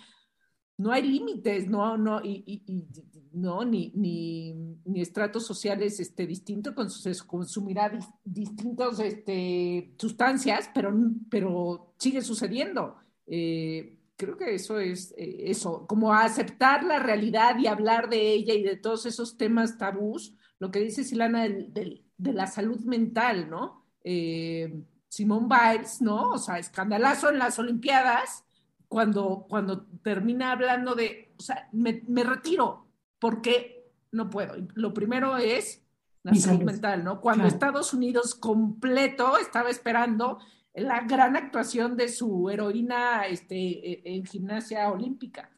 no 0.78 0.92
hay 0.92 1.04
límites, 1.04 1.68
no, 1.68 1.98
no, 1.98 2.22
y, 2.24 2.44
y, 2.46 2.86
no, 3.34 3.66
ni, 3.66 3.92
ni, 3.96 4.54
ni, 4.86 5.02
estratos 5.02 5.46
sociales 5.46 6.00
este, 6.00 6.28
distintos, 6.28 7.02
se 7.02 7.16
consumirá 7.26 7.92
distintas 8.24 9.00
este, 9.00 9.96
sustancias, 9.98 10.70
pero, 10.74 10.94
pero 11.30 11.94
sigue 11.98 12.22
sucediendo. 12.22 12.98
Eh, 13.28 13.98
creo 14.16 14.38
que 14.38 14.56
eso 14.56 14.80
es 14.80 15.14
eh, 15.18 15.44
eso, 15.46 15.86
como 15.86 16.14
aceptar 16.14 16.84
la 16.84 17.00
realidad 17.00 17.58
y 17.60 17.68
hablar 17.68 18.10
de 18.10 18.32
ella 18.32 18.54
y 18.54 18.64
de 18.64 18.76
todos 18.76 19.06
esos 19.06 19.38
temas 19.38 19.78
tabús, 19.78 20.34
lo 20.60 20.72
que 20.72 20.80
dice 20.80 21.04
Silana 21.04 21.48
de 21.48 22.34
la 22.34 22.48
salud 22.48 22.80
mental, 22.82 23.50
¿no? 23.50 23.86
Eh, 24.04 24.84
Simón 25.08 25.48
Biles, 25.48 26.02
¿no? 26.02 26.32
O 26.32 26.38
sea, 26.38 26.58
escandalazo 26.58 27.30
en 27.30 27.38
las 27.38 27.60
Olimpiadas, 27.60 28.44
cuando, 28.88 29.46
cuando 29.50 29.86
termina 30.02 30.52
hablando 30.52 30.96
de, 30.96 31.34
o 31.38 31.42
sea, 31.42 31.70
me, 31.72 32.04
me 32.08 32.24
retiro, 32.24 32.88
porque 33.20 33.92
no 34.12 34.30
puedo. 34.30 34.56
Lo 34.74 34.94
primero 34.94 35.38
es 35.38 35.84
la 36.24 36.34
salud 36.36 36.64
mental, 36.64 37.04
¿no? 37.04 37.22
Cuando 37.22 37.48
Estados 37.48 37.94
Unidos 37.94 38.36
completo 38.36 39.38
estaba 39.38 39.70
esperando 39.70 40.40
la 40.78 41.02
gran 41.02 41.36
actuación 41.36 41.98
de 41.98 42.08
su 42.08 42.50
heroína 42.50 43.26
este, 43.26 43.56
e, 43.56 44.02
en 44.06 44.26
gimnasia 44.26 44.90
olímpica. 44.90 45.50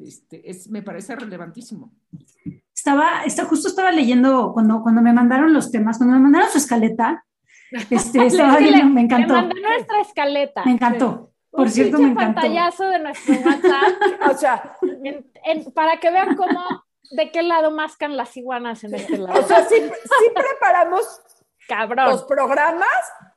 Este, 0.00 0.48
es, 0.48 0.68
me 0.68 0.82
parece 0.82 1.16
relevantísimo. 1.16 1.92
Estaba, 2.74 3.24
está, 3.24 3.46
justo 3.46 3.68
estaba 3.68 3.90
leyendo 3.90 4.52
cuando, 4.52 4.82
cuando 4.82 5.00
me 5.00 5.12
mandaron 5.12 5.52
los 5.52 5.70
temas, 5.70 5.96
cuando 5.96 6.16
me 6.16 6.22
mandaron 6.22 6.50
su 6.50 6.58
escaleta, 6.58 7.24
este, 7.90 8.26
estaba 8.26 8.58
viendo, 8.58 8.86
me 8.86 9.02
encantó. 9.02 9.34
Me 9.34 9.40
mandó 9.40 9.56
nuestra 9.60 10.00
escaleta. 10.00 10.64
Me 10.64 10.72
encantó. 10.72 11.32
Por 11.50 11.70
cierto, 11.70 11.98
me 11.98 12.10
encantó. 12.10 12.42
pantallazo 12.42 12.84
de 12.88 12.98
nuestro 12.98 13.34
WhatsApp. 13.34 14.30
o 14.30 14.34
sea, 14.36 14.76
para 15.74 15.98
que 15.98 16.10
vean 16.10 16.36
cómo, 16.36 16.60
de 17.12 17.30
qué 17.30 17.42
lado 17.42 17.70
mascan 17.70 18.14
las 18.14 18.36
iguanas 18.36 18.84
en 18.84 18.94
este 18.94 19.16
lado. 19.16 19.40
O 19.40 19.42
sea, 19.42 19.64
sí, 19.64 19.76
sí 19.76 20.32
preparamos 20.34 21.20
Cabrón. 21.66 22.10
los 22.10 22.24
programas 22.24 22.88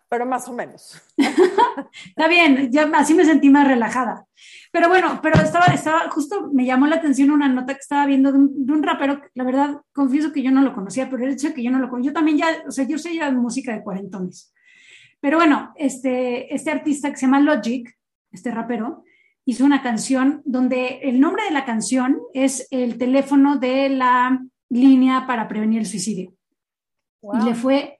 pero 0.09 0.25
más 0.25 0.47
o 0.47 0.53
menos. 0.53 0.99
Está 2.07 2.27
bien, 2.27 2.71
ya 2.71 2.89
así 2.95 3.13
me 3.13 3.25
sentí 3.25 3.49
más 3.49 3.67
relajada. 3.67 4.25
Pero 4.71 4.89
bueno, 4.89 5.19
pero 5.21 5.41
estaba, 5.41 5.67
estaba, 5.67 6.09
justo 6.09 6.49
me 6.51 6.65
llamó 6.65 6.87
la 6.87 6.97
atención 6.97 7.31
una 7.31 7.47
nota 7.47 7.73
que 7.73 7.79
estaba 7.79 8.05
viendo 8.05 8.31
de 8.31 8.37
un, 8.37 8.83
rapero, 8.83 9.21
la 9.33 9.43
verdad, 9.43 9.81
confieso 9.93 10.31
que 10.31 10.41
yo 10.41 10.51
no 10.51 10.61
lo 10.61 10.73
conocía, 10.73 11.09
pero 11.09 11.25
el 11.25 11.33
hecho 11.33 11.49
de 11.49 11.53
que 11.53 11.63
yo 11.63 11.71
no 11.71 11.79
lo 11.79 11.89
conocía, 11.89 12.11
yo 12.11 12.13
también 12.13 12.37
ya, 12.37 12.47
o 12.67 12.71
sea, 12.71 12.85
yo 12.85 12.97
sé 12.97 13.15
ya 13.15 13.31
música 13.31 13.73
de 13.73 13.83
cuarentones. 13.83 14.53
Pero 15.19 15.37
bueno, 15.37 15.73
este, 15.75 16.53
este 16.53 16.71
artista 16.71 17.09
que 17.09 17.17
se 17.17 17.25
llama 17.25 17.39
Logic, 17.39 17.89
este 18.31 18.51
rapero, 18.51 19.03
hizo 19.45 19.65
una 19.65 19.81
canción 19.81 20.41
donde 20.45 20.99
el 21.03 21.19
nombre 21.19 21.43
de 21.43 21.51
la 21.51 21.65
canción 21.65 22.19
es 22.33 22.67
el 22.71 22.97
teléfono 22.97 23.57
de 23.57 23.89
la 23.89 24.39
línea 24.69 25.25
para 25.27 25.47
prevenir 25.47 25.79
el 25.79 25.85
suicidio. 25.87 26.33
Y 27.21 27.45
le 27.45 27.53
fue 27.53 27.98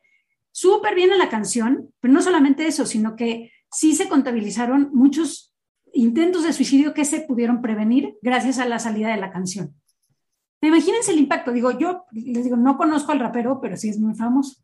súper 0.60 0.94
bien 0.94 1.12
a 1.12 1.18
la 1.18 1.30
canción, 1.30 1.94
pero 2.02 2.14
no 2.14 2.22
solamente 2.22 2.68
eso, 2.68 2.86
sino 2.86 3.16
que 3.16 3.52
sí 3.72 3.96
se 3.96 4.10
contabilizaron 4.10 4.90
muchos 4.94 5.56
intentos 5.94 6.44
de 6.44 6.52
suicidio 6.52 6.94
que 6.94 7.06
se 7.06 7.22
pudieron 7.22 7.62
prevenir 7.62 8.16
gracias 8.22 8.60
a 8.60 8.66
la 8.66 8.78
salida 8.78 9.10
de 9.10 9.22
la 9.22 9.32
canción. 9.32 9.74
Imagínense 10.62 11.14
el 11.14 11.20
impacto. 11.20 11.54
Digo, 11.54 11.72
yo 11.80 12.04
les 12.12 12.44
digo, 12.44 12.58
no 12.58 12.78
conozco 12.78 13.14
al 13.14 13.22
rapero, 13.22 13.62
pero 13.62 13.78
sí 13.78 13.88
es 13.88 14.00
muy 14.00 14.16
famoso. 14.16 14.62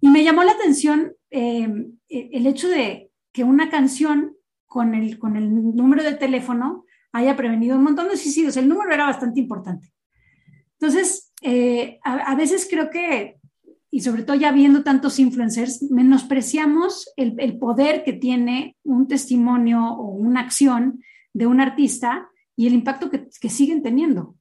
Y 0.00 0.08
me 0.10 0.22
llamó 0.22 0.44
la 0.44 0.52
atención 0.52 1.14
em, 1.30 1.96
e, 2.10 2.28
el 2.34 2.46
hecho 2.46 2.68
de 2.68 3.10
que 3.32 3.44
una 3.44 3.70
canción 3.70 4.36
con 4.66 4.94
el, 4.94 5.18
con 5.18 5.36
el 5.36 5.74
número 5.74 6.02
de 6.02 6.14
teléfono 6.14 6.84
haya 7.12 7.34
prevenido 7.34 7.78
un 7.78 7.84
montón 7.84 8.08
de 8.08 8.18
suicidios. 8.18 8.58
El 8.58 8.68
número 8.68 8.92
era 8.92 9.06
bastante 9.06 9.40
importante. 9.40 9.90
Entonces, 10.78 11.32
eh, 11.42 11.98
a, 12.04 12.34
veces 12.34 12.66
creo 12.70 12.90
que, 12.90 13.37
y 13.90 14.02
sobre 14.02 14.22
todo 14.22 14.36
ya 14.36 14.52
viendo 14.52 14.82
tantos 14.82 15.18
influencers, 15.18 15.82
menospreciamos 15.90 17.12
el, 17.16 17.34
el 17.38 17.58
poder 17.58 18.04
que 18.04 18.12
tiene 18.12 18.76
un 18.84 19.08
testimonio 19.08 19.82
o 19.82 20.10
una 20.10 20.40
acción 20.40 21.02
de 21.32 21.46
un 21.46 21.60
artista 21.60 22.28
y 22.56 22.66
el 22.66 22.74
impacto 22.74 23.10
que, 23.10 23.28
que 23.40 23.48
siguen 23.48 23.82
teniendo. 23.82 24.34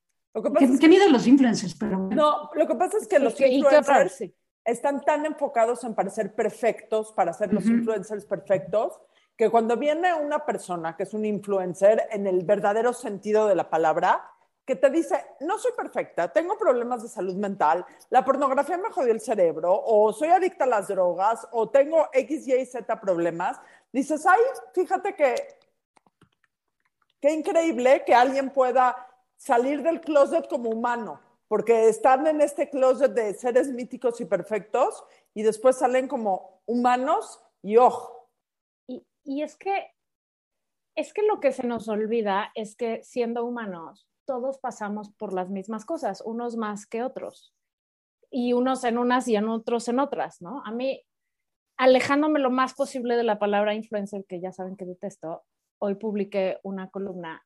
¿Qué, 0.80 0.88
miedo 0.88 1.10
los 1.10 1.26
influencers? 1.28 1.76
Pero... 1.76 2.10
No, 2.12 2.50
lo 2.54 2.68
que 2.68 2.76
pasa 2.76 2.98
es 2.98 3.08
que 3.08 3.20
los 3.20 3.40
influencers 3.40 4.24
están 4.66 5.02
tan 5.02 5.26
enfocados 5.26 5.84
en 5.84 5.96
parecer 5.96 6.36
perfectos 6.36 7.14
para 7.14 7.34
ser 7.34 7.54
los 7.54 7.66
influencers 7.66 8.26
perfectos 8.26 9.00
que 9.38 9.50
cuando 9.50 9.78
viene 9.78 10.14
una 10.14 10.46
persona 10.46 10.98
que 10.98 11.04
es 11.04 11.14
un 11.14 11.26
influencer 11.26 12.08
en 12.12 12.28
el 12.28 12.44
verdadero 12.44 12.92
sentido 12.92 13.48
de 13.48 13.56
la 13.56 13.70
palabra, 13.70 14.24
que 14.68 14.76
te 14.76 14.90
dice, 14.90 15.16
no 15.40 15.58
soy 15.58 15.72
perfecta, 15.72 16.28
tengo 16.28 16.58
problemas 16.58 17.02
de 17.02 17.08
salud 17.08 17.36
mental, 17.36 17.86
la 18.10 18.26
pornografía 18.26 18.78
me 18.78 18.92
jodió 18.92 19.14
el 19.14 19.22
cerebro, 19.22 19.74
o 19.74 20.12
soy 20.12 20.28
adicta 20.28 20.66
a 20.66 20.68
las 20.68 20.90
drogas, 20.90 21.48
o 21.54 21.70
tengo 21.70 22.10
X, 22.12 22.46
Y, 22.50 22.66
Z 22.66 23.00
problemas, 23.00 23.58
dices, 23.94 24.26
ay, 24.26 24.42
fíjate 24.74 25.16
que, 25.16 25.36
qué 27.22 27.32
increíble 27.32 28.04
que 28.06 28.14
alguien 28.14 28.50
pueda 28.50 29.08
salir 29.38 29.82
del 29.84 30.02
closet 30.02 30.50
como 30.50 30.70
humano, 30.70 31.22
porque 31.48 31.88
están 31.88 32.28
en 32.28 32.42
este 32.42 32.70
closet 32.70 33.14
de 33.14 33.36
seres 33.36 33.70
míticos 33.70 34.20
y 34.20 34.26
perfectos 34.26 35.02
y 35.34 35.44
después 35.44 35.78
salen 35.78 36.10
como 36.10 36.62
humanos 36.66 37.42
y 37.62 37.78
ojo. 37.78 38.30
Y, 38.86 39.08
y 39.24 39.44
es 39.44 39.56
que 39.56 39.94
es 40.94 41.14
que 41.14 41.22
lo 41.22 41.40
que 41.40 41.54
se 41.54 41.66
nos 41.66 41.88
olvida 41.88 42.52
es 42.56 42.76
que 42.76 43.04
siendo 43.04 43.46
humanos 43.46 44.08
todos 44.28 44.60
pasamos 44.60 45.10
por 45.14 45.34
las 45.34 45.50
mismas 45.50 45.86
cosas, 45.86 46.22
unos 46.22 46.58
más 46.58 46.86
que 46.86 47.02
otros. 47.02 47.56
Y 48.30 48.54
unos 48.54 48.84
en 48.84 48.98
unas 48.98 49.28
y 49.28 49.36
en 49.38 49.48
otros 49.48 49.88
en 49.88 50.00
otras, 50.00 50.42
¿no? 50.42 50.62
A 50.66 50.72
mí, 50.72 51.04
alejándome 51.78 52.40
lo 52.40 52.52
más 52.52 52.74
posible 52.74 53.16
de 53.16 53.24
la 53.24 53.40
palabra 53.40 53.74
influencer, 53.74 54.26
que 54.26 54.42
ya 54.42 54.52
saben 54.52 54.76
que 54.76 54.86
detesto, 54.86 55.46
hoy 55.80 55.96
publiqué 55.96 56.60
una 56.62 56.90
columna 56.90 57.44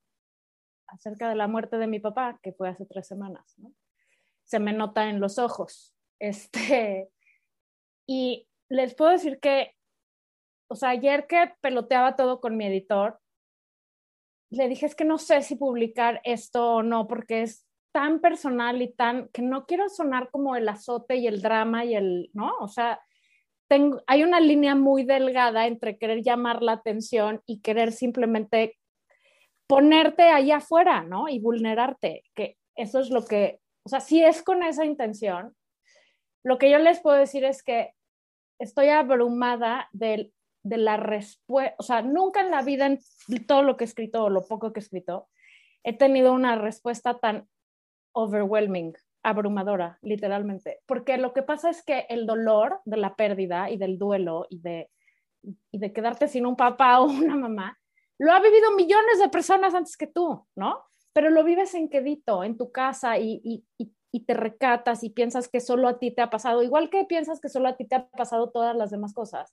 acerca 0.87 1.29
de 1.29 1.35
la 1.35 1.47
muerte 1.47 1.77
de 1.77 1.87
mi 1.87 1.99
papá, 1.99 2.39
que 2.41 2.51
fue 2.51 2.67
hace 2.67 2.85
tres 2.85 3.07
semanas. 3.07 3.55
Se 4.43 4.59
me 4.59 4.73
nota 4.73 5.09
en 5.09 5.21
los 5.21 5.39
ojos. 5.39 5.95
Este, 6.23 7.09
y 8.05 8.47
les 8.69 8.93
puedo 8.93 9.09
decir 9.09 9.39
que, 9.39 9.73
o 10.67 10.75
sea, 10.75 10.89
ayer 10.89 11.25
que 11.25 11.55
peloteaba 11.61 12.15
todo 12.15 12.39
con 12.39 12.57
mi 12.57 12.67
editor, 12.67 13.19
le 14.51 14.67
dije, 14.67 14.85
es 14.85 14.95
que 14.95 15.05
no 15.05 15.17
sé 15.17 15.41
si 15.41 15.55
publicar 15.55 16.21
esto 16.23 16.75
o 16.75 16.83
no, 16.83 17.07
porque 17.07 17.41
es 17.41 17.65
tan 17.93 18.19
personal 18.19 18.81
y 18.81 18.93
tan, 18.93 19.29
que 19.29 19.41
no 19.41 19.65
quiero 19.65 19.89
sonar 19.89 20.29
como 20.29 20.55
el 20.55 20.67
azote 20.67 21.15
y 21.15 21.27
el 21.27 21.41
drama 21.41 21.85
y 21.85 21.95
el, 21.95 22.29
¿no? 22.33 22.53
O 22.59 22.67
sea, 22.67 23.01
tengo, 23.67 24.01
hay 24.07 24.23
una 24.23 24.39
línea 24.39 24.75
muy 24.75 25.03
delgada 25.03 25.67
entre 25.67 25.97
querer 25.97 26.21
llamar 26.21 26.61
la 26.61 26.73
atención 26.73 27.41
y 27.45 27.61
querer 27.61 27.93
simplemente 27.93 28.77
ponerte 29.67 30.23
allá 30.23 30.57
afuera, 30.57 31.03
¿no? 31.03 31.29
Y 31.29 31.39
vulnerarte, 31.39 32.23
que 32.35 32.57
eso 32.75 32.99
es 32.99 33.09
lo 33.09 33.25
que, 33.25 33.61
o 33.83 33.89
sea, 33.89 34.01
si 34.01 34.21
es 34.21 34.43
con 34.43 34.63
esa 34.63 34.83
intención, 34.83 35.55
lo 36.43 36.57
que 36.57 36.69
yo 36.69 36.77
les 36.79 36.99
puedo 36.99 37.17
decir 37.17 37.45
es 37.45 37.63
que 37.63 37.93
estoy 38.59 38.89
abrumada 38.89 39.87
de, 39.93 40.31
de 40.63 40.77
la 40.77 40.97
respuesta, 40.97 41.75
o 41.79 41.83
sea, 41.83 42.01
nunca 42.01 42.41
en 42.41 42.51
la 42.51 42.61
vida, 42.61 42.85
en 42.85 42.99
todo 43.47 43.63
lo 43.63 43.77
que 43.77 43.83
he 43.83 43.87
escrito 43.87 44.23
o 44.23 44.29
lo 44.29 44.45
poco 44.45 44.73
que 44.73 44.79
he 44.79 44.83
escrito, 44.83 45.27
he 45.83 45.97
tenido 45.97 46.33
una 46.33 46.55
respuesta 46.55 47.19
tan 47.19 47.47
overwhelming, 48.13 48.93
abrumadora, 49.23 49.97
literalmente. 50.01 50.79
Porque 50.85 51.17
lo 51.17 51.33
que 51.33 51.43
pasa 51.43 51.69
es 51.69 51.83
que 51.83 52.05
el 52.09 52.25
dolor 52.25 52.81
de 52.85 52.97
la 52.97 53.15
pérdida 53.15 53.69
y 53.69 53.77
del 53.77 53.97
duelo 53.97 54.45
y 54.49 54.59
de, 54.59 54.89
y 55.43 55.79
de 55.79 55.93
quedarte 55.93 56.27
sin 56.27 56.45
un 56.45 56.55
papá 56.55 57.01
o 57.01 57.05
una 57.09 57.35
mamá 57.35 57.77
lo 58.21 58.31
ha 58.33 58.39
vivido 58.39 58.71
millones 58.75 59.17
de 59.17 59.29
personas 59.29 59.73
antes 59.73 59.97
que 59.97 60.05
tú, 60.05 60.45
¿no? 60.55 60.83
Pero 61.11 61.31
lo 61.31 61.43
vives 61.43 61.73
en 61.73 61.89
quedito, 61.89 62.43
en 62.43 62.55
tu 62.55 62.71
casa 62.71 63.17
y, 63.17 63.65
te 64.27 64.33
recatas 64.35 65.03
y 65.03 65.09
piensas 65.09 65.49
que 65.49 65.59
solo 65.59 65.87
a 65.87 65.97
ti 65.97 66.11
te 66.11 66.21
ha 66.21 66.29
pasado, 66.29 66.61
igual 66.61 66.91
que 66.91 67.03
piensas 67.05 67.41
que 67.41 67.49
solo 67.49 67.67
a 67.67 67.75
ti 67.75 67.85
te 67.85 67.95
ha 67.95 68.07
pasado 68.09 68.51
todas 68.51 68.75
las 68.75 68.91
demás 68.91 69.15
cosas. 69.15 69.51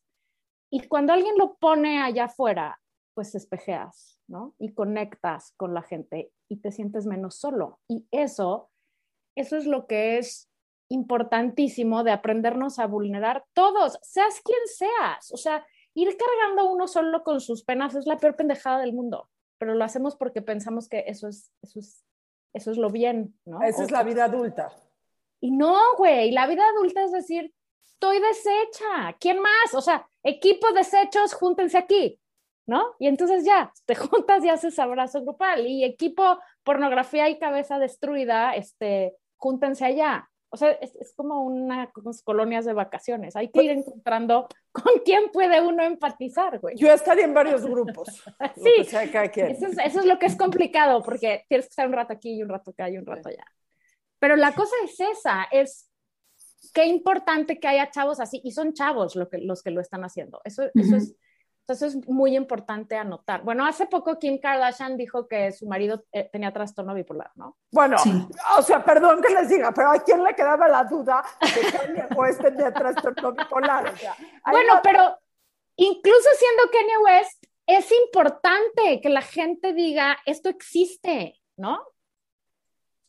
Y 0.70 0.87
cuando 0.87 1.12
alguien 1.12 1.37
lo 1.38 1.54
pone 1.54 2.02
allá 2.02 2.24
afuera, 2.24 2.81
pues 3.14 3.35
espejeas, 3.35 4.20
¿no? 4.28 4.54
Y 4.59 4.74
conectas 4.74 5.52
con 5.57 5.74
la 5.74 5.83
gente 5.83 6.31
y 6.48 6.59
te 6.59 6.70
sientes 6.70 7.07
menos 7.07 7.37
solo. 7.37 7.81
Y 7.88 8.07
eso, 8.11 8.70
eso 9.35 9.57
es 9.57 9.66
lo 9.66 9.87
que 9.87 10.18
es 10.18 10.48
importantísimo 10.90 12.04
de 12.04 12.12
aprendernos 12.12 12.78
a 12.78 12.87
vulnerar 12.87 13.44
todos, 13.52 13.98
seas 14.02 14.40
quien 14.42 14.61
seas. 14.66 15.33
O 15.33 15.37
sea, 15.37 15.66
ir 15.94 16.16
cargando 16.16 16.70
uno 16.70 16.87
solo 16.87 17.22
con 17.24 17.40
sus 17.40 17.64
penas 17.64 17.94
es 17.94 18.07
la 18.07 18.18
peor 18.18 18.37
pendejada 18.37 18.81
del 18.81 18.92
mundo, 18.92 19.28
pero 19.59 19.74
lo 19.74 19.85
hacemos 19.85 20.16
porque 20.16 20.42
pensamos 20.42 20.88
que 20.88 21.04
eso 21.07 21.28
es, 21.28 21.50
eso 21.62 21.81
es, 21.81 22.04
eso 22.54 22.70
es 22.70 22.78
lo 22.78 22.90
bien, 22.90 23.38
¿no? 23.44 23.62
Esa 23.62 23.83
es 23.83 23.90
la 23.90 24.02
vida 24.02 24.24
adulta. 24.24 24.70
Y 25.40 25.50
no, 25.50 25.78
güey, 25.96 26.31
la 26.33 26.46
vida 26.46 26.62
adulta 26.68 27.04
es 27.04 27.12
decir, 27.12 27.54
estoy 27.85 28.21
deshecha, 28.21 29.17
¿quién 29.19 29.41
más? 29.41 29.75
O 29.75 29.81
sea, 29.81 30.09
equipo 30.23 30.73
desechos, 30.73 31.35
júntense 31.35 31.79
aquí, 31.79 32.21
¿no? 32.67 32.95
Y 32.99 33.09
entonces 33.09 33.45
ya, 33.45 33.73
te 33.87 33.95
juntas 33.97 34.45
y 34.45 34.49
haces 34.49 34.79
abrazo 34.79 35.23
grupal. 35.23 35.67
Y 35.67 35.85
equipo 35.85 36.38
pornografía 36.62 37.29
y 37.29 37.38
cabeza 37.38 37.79
destruida, 37.79 38.55
este, 38.55 39.17
júntense 39.37 39.85
allá. 39.85 40.29
O 40.51 40.57
sea, 40.57 40.71
es, 40.71 41.12
como 41.14 41.43
unas 41.43 42.23
colonias 42.23 42.64
de 42.64 42.73
vacaciones. 42.73 43.37
Hay 43.37 43.51
que 43.51 43.64
ir 43.64 43.71
encontrando 43.71 44.49
con 44.73 45.01
quién 45.05 45.31
puede 45.31 45.61
uno 45.61 45.83
empatizar, 45.83 46.59
güey. 46.59 46.77
Yo 46.77 46.91
estaría 46.93 47.25
en 47.25 47.35
varios 47.35 47.67
grupos. 47.67 48.09
sí, 48.57 48.73
eso 48.79 49.01
es, 49.01 49.79
eso 49.85 50.01
es, 50.01 50.07
lo 50.07 50.19
que 50.19 50.27
es 50.27 50.37
complicado, 50.37 51.03
porque 51.03 51.45
tienes 51.49 51.67
que 51.67 51.71
estar 51.71 51.87
un 51.87 51.93
rato 51.93 52.12
aquí 52.14 52.37
y 52.37 52.43
un 52.43 52.49
rato 52.49 52.71
acá 52.71 52.88
y 52.88 52.97
un 52.97 53.05
rato 53.05 53.29
allá. 53.29 53.45
Pero 54.19 54.37
la 54.37 54.55
cosa 54.55 54.75
es 54.85 54.99
esa, 54.99 55.47
es 55.51 55.88
qué 56.73 56.87
importante 56.87 57.59
que 57.59 57.68
haya 57.68 57.90
chavos 57.90 58.21
así, 58.21 58.40
y 58.44 58.53
son 58.53 58.73
chavos 58.73 59.16
lo 59.16 59.29
que, 59.29 59.38
los 59.38 59.62
que 59.62 59.71
lo 59.71 59.81
están 59.81 60.05
haciendo. 60.05 60.40
Eso, 60.44 60.64
eso 60.75 60.97
es 60.97 61.14
entonces 61.68 61.97
es 61.97 62.09
muy 62.09 62.35
importante 62.35 62.97
anotar. 62.97 63.42
Bueno, 63.42 63.66
hace 63.66 63.85
poco 63.85 64.18
Kim 64.18 64.40
Kardashian 64.40 64.97
dijo 64.97 65.29
que 65.29 65.53
su 65.53 65.66
marido 65.66 66.03
eh, 66.12 66.27
tenía 66.33 66.51
trastorno 66.51 66.94
bipolar, 66.94 67.31
¿no? 67.35 67.59
Bueno, 67.71 67.99
o 68.57 68.62
sea, 68.62 68.83
perdón 68.83 69.21
que 69.21 69.35
les 69.35 69.51
diga, 69.51 69.71
pero 69.75 69.90
¿a 69.90 70.03
quién 70.03 70.25
le 70.25 70.35
quedaba 70.35 70.66
la 70.66 70.85
duda 70.85 71.23
de 71.42 71.61
que 71.61 71.77
Kanye 71.77 72.07
West 72.16 72.40
tenía 72.40 72.73
trastorno 72.73 73.33
bipolar? 73.33 73.92
bueno, 74.51 74.81
pero 74.83 75.14
incluso 75.77 76.29
siendo 76.38 76.71
Kanye 76.73 76.99
West, 77.05 77.44
es 77.66 77.92
importante 77.92 79.03
que 79.03 79.11
la 79.11 79.21
gente 79.21 79.75
diga, 79.75 80.16
esto 80.25 80.49
existe, 80.49 81.38
¿no? 81.59 81.83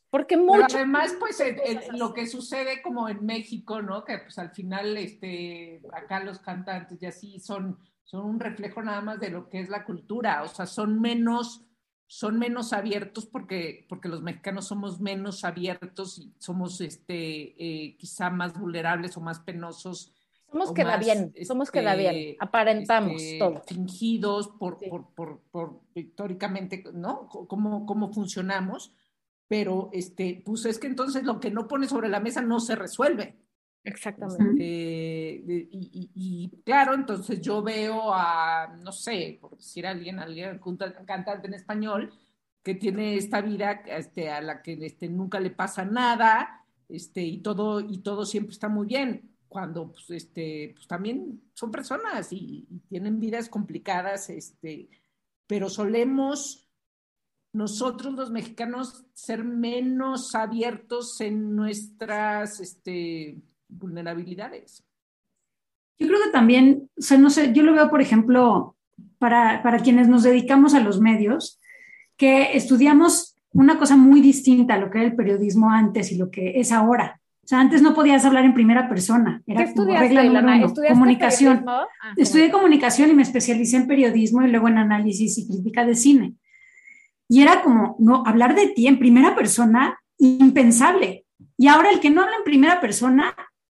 Porque 0.10 0.38
mucho... 0.38 0.66
además, 0.76 1.16
pues 1.20 1.42
lo 1.94 2.14
que 2.14 2.26
sucede 2.26 2.82
como 2.82 3.10
en 3.10 3.26
México, 3.26 3.82
¿no? 3.82 4.04
Que 4.04 4.18
pues 4.20 4.40
al 4.40 4.52
final, 4.52 4.98
este, 4.98 5.82
acá 5.94 6.24
los 6.24 6.40
cantantes 6.40 7.02
y 7.02 7.06
así 7.06 7.40
son 7.40 7.78
son 8.10 8.26
un 8.26 8.40
reflejo 8.40 8.82
nada 8.82 9.02
más 9.02 9.20
de 9.20 9.30
lo 9.30 9.50
que 9.50 9.60
es 9.60 9.70
la 9.70 9.86
cultura, 9.86 10.42
o 10.42 10.48
sea, 10.48 10.66
son 10.66 11.00
menos, 11.00 11.64
son 12.08 12.40
menos 12.40 12.74
abiertos 12.74 13.28
porque, 13.28 13.86
porque 13.88 14.10
los 14.10 14.24
mexicanos 14.24 14.66
somos 14.66 15.00
menos 15.00 15.46
abiertos 15.46 16.18
y 16.18 16.34
somos 16.40 16.82
este, 16.82 17.14
eh, 17.64 17.96
quizá 17.98 18.32
más 18.32 18.58
vulnerables 18.60 19.16
o 19.16 19.22
más 19.22 19.42
penosos. 19.42 20.12
Somos 20.52 20.74
queda 20.74 20.98
bien, 20.98 21.36
somos 21.46 21.70
queda 21.70 21.94
bien, 21.94 22.16
este, 22.16 22.38
aparentamos 22.40 23.22
este, 23.22 23.38
todo. 23.38 23.62
Fingidos 23.68 24.48
por, 24.48 24.80
por, 24.80 25.14
por, 25.14 25.42
por, 25.52 25.82
históricamente, 25.94 26.84
¿no? 26.92 27.28
Cómo, 27.30 27.86
cómo 27.86 28.12
funcionamos, 28.12 28.92
pero 29.50 29.90
este, 29.92 30.44
pues 30.46 30.64
es 30.66 30.78
que 30.78 30.86
entonces 30.86 31.24
lo 31.24 31.40
que 31.40 31.50
no 31.50 31.68
pone 31.68 31.88
sobre 31.88 32.08
la 32.08 32.20
mesa 32.20 32.42
no 32.42 32.60
se 32.60 32.76
resuelve. 32.76 33.36
Exactamente. 33.84 35.38
Este, 35.40 35.68
y, 35.72 36.62
claro, 36.64 36.94
entonces 36.94 37.42
yo 37.42 37.64
veo 37.64 38.14
a, 38.14 38.78
no 38.84 38.92
sé, 38.92 39.40
por 39.42 39.58
decir 39.58 39.88
a 39.88 39.90
alguien, 39.90 40.20
alguien 40.20 40.62
cantante 41.06 41.48
en 41.48 41.56
español, 41.56 42.14
que 42.62 42.76
tiene 42.76 43.16
esta 43.16 43.42
vida 43.42 43.82
a 44.32 44.42
la 44.42 44.62
que 44.62 44.74
este, 44.86 45.10
nunca 45.10 45.40
le 45.40 45.50
pasa 45.50 45.84
nada, 45.84 46.64
este, 46.88 47.24
y, 47.24 47.40
todo, 47.40 47.80
y 47.80 48.00
todo 48.00 48.26
siempre 48.26 48.54
está 48.54 48.70
muy 48.70 48.86
bien. 48.86 49.36
cuando 49.48 49.92
pues, 49.92 50.12
este, 50.12 50.74
pues, 50.76 50.86
también 50.86 51.42
son 51.56 51.72
personas 51.72 52.32
y, 52.32 52.68
tienen 52.88 53.20
vidas 53.20 53.50
complicadas, 53.50 54.30
este, 54.30 54.90
pero 55.48 55.70
solemos 55.70 56.69
nosotros 57.52 58.14
los 58.14 58.32
mexicanos 58.32 59.06
ser 59.14 59.44
menos 59.44 60.36
abiertos 60.36 61.20
en 61.22 61.56
nuestras 61.56 62.60
este, 62.60 63.38
vulnerabilidades. 63.68 64.84
Yo 65.98 66.08
creo 66.08 66.20
que 66.24 66.32
también, 66.32 66.90
o 66.98 67.02
sea, 67.02 67.18
no 67.18 67.30
sé, 67.30 67.52
yo 67.54 67.64
lo 67.64 67.74
veo, 67.74 67.90
por 67.90 68.02
ejemplo, 68.02 68.76
para, 69.18 69.62
para 69.64 69.80
quienes 69.80 70.08
nos 70.08 70.24
dedicamos 70.24 70.74
a 70.74 70.80
los 70.80 71.02
medios, 71.02 71.60
que 72.16 72.56
estudiamos 72.56 73.36
una 73.52 73.78
cosa 73.78 73.98
muy 73.98 74.22
distinta 74.22 74.76
a 74.76 74.78
lo 74.78 74.90
que 74.90 75.00
era 75.00 75.08
el 75.08 75.16
periodismo 75.16 75.72
antes 75.72 76.12
y 76.12 76.18
lo 76.18 76.30
que 76.30 76.60
es 76.60 76.72
ahora. 76.72 77.20
O 77.44 77.48
sea, 77.50 77.60
antes 77.60 77.82
no 77.82 77.96
podías 77.96 78.24
hablar 78.26 78.46
en 78.46 78.54
primera 78.54 78.88
persona. 78.88 79.42
Era 79.48 79.66
¿Qué 79.66 79.74
como 79.74 79.98
regla 79.98 80.24
número 80.24 80.72
Comunicación. 80.88 81.66
Ah, 81.68 81.88
Estudié 82.16 82.52
comunicación 82.52 83.10
y 83.10 83.16
me 83.16 83.24
especialicé 83.24 83.78
en 83.78 83.88
periodismo 83.88 84.44
y 84.44 84.52
luego 84.52 84.68
en 84.68 84.78
análisis 84.78 85.38
y 85.40 85.48
crítica 85.48 85.84
de 85.84 85.96
cine. 85.96 86.36
Y 87.30 87.42
era 87.42 87.62
como, 87.62 87.96
no, 88.00 88.24
hablar 88.26 88.56
de 88.56 88.68
ti 88.68 88.88
en 88.88 89.00
primera 89.00 89.36
persona, 89.36 89.98
impensable. 90.18 91.26
Y 91.56 91.68
ahora 91.68 91.92
el 91.92 92.00
que 92.00 92.10
no 92.10 92.24
habla 92.24 92.38
en 92.38 92.44
primera 92.44 92.82
persona, 92.82 93.36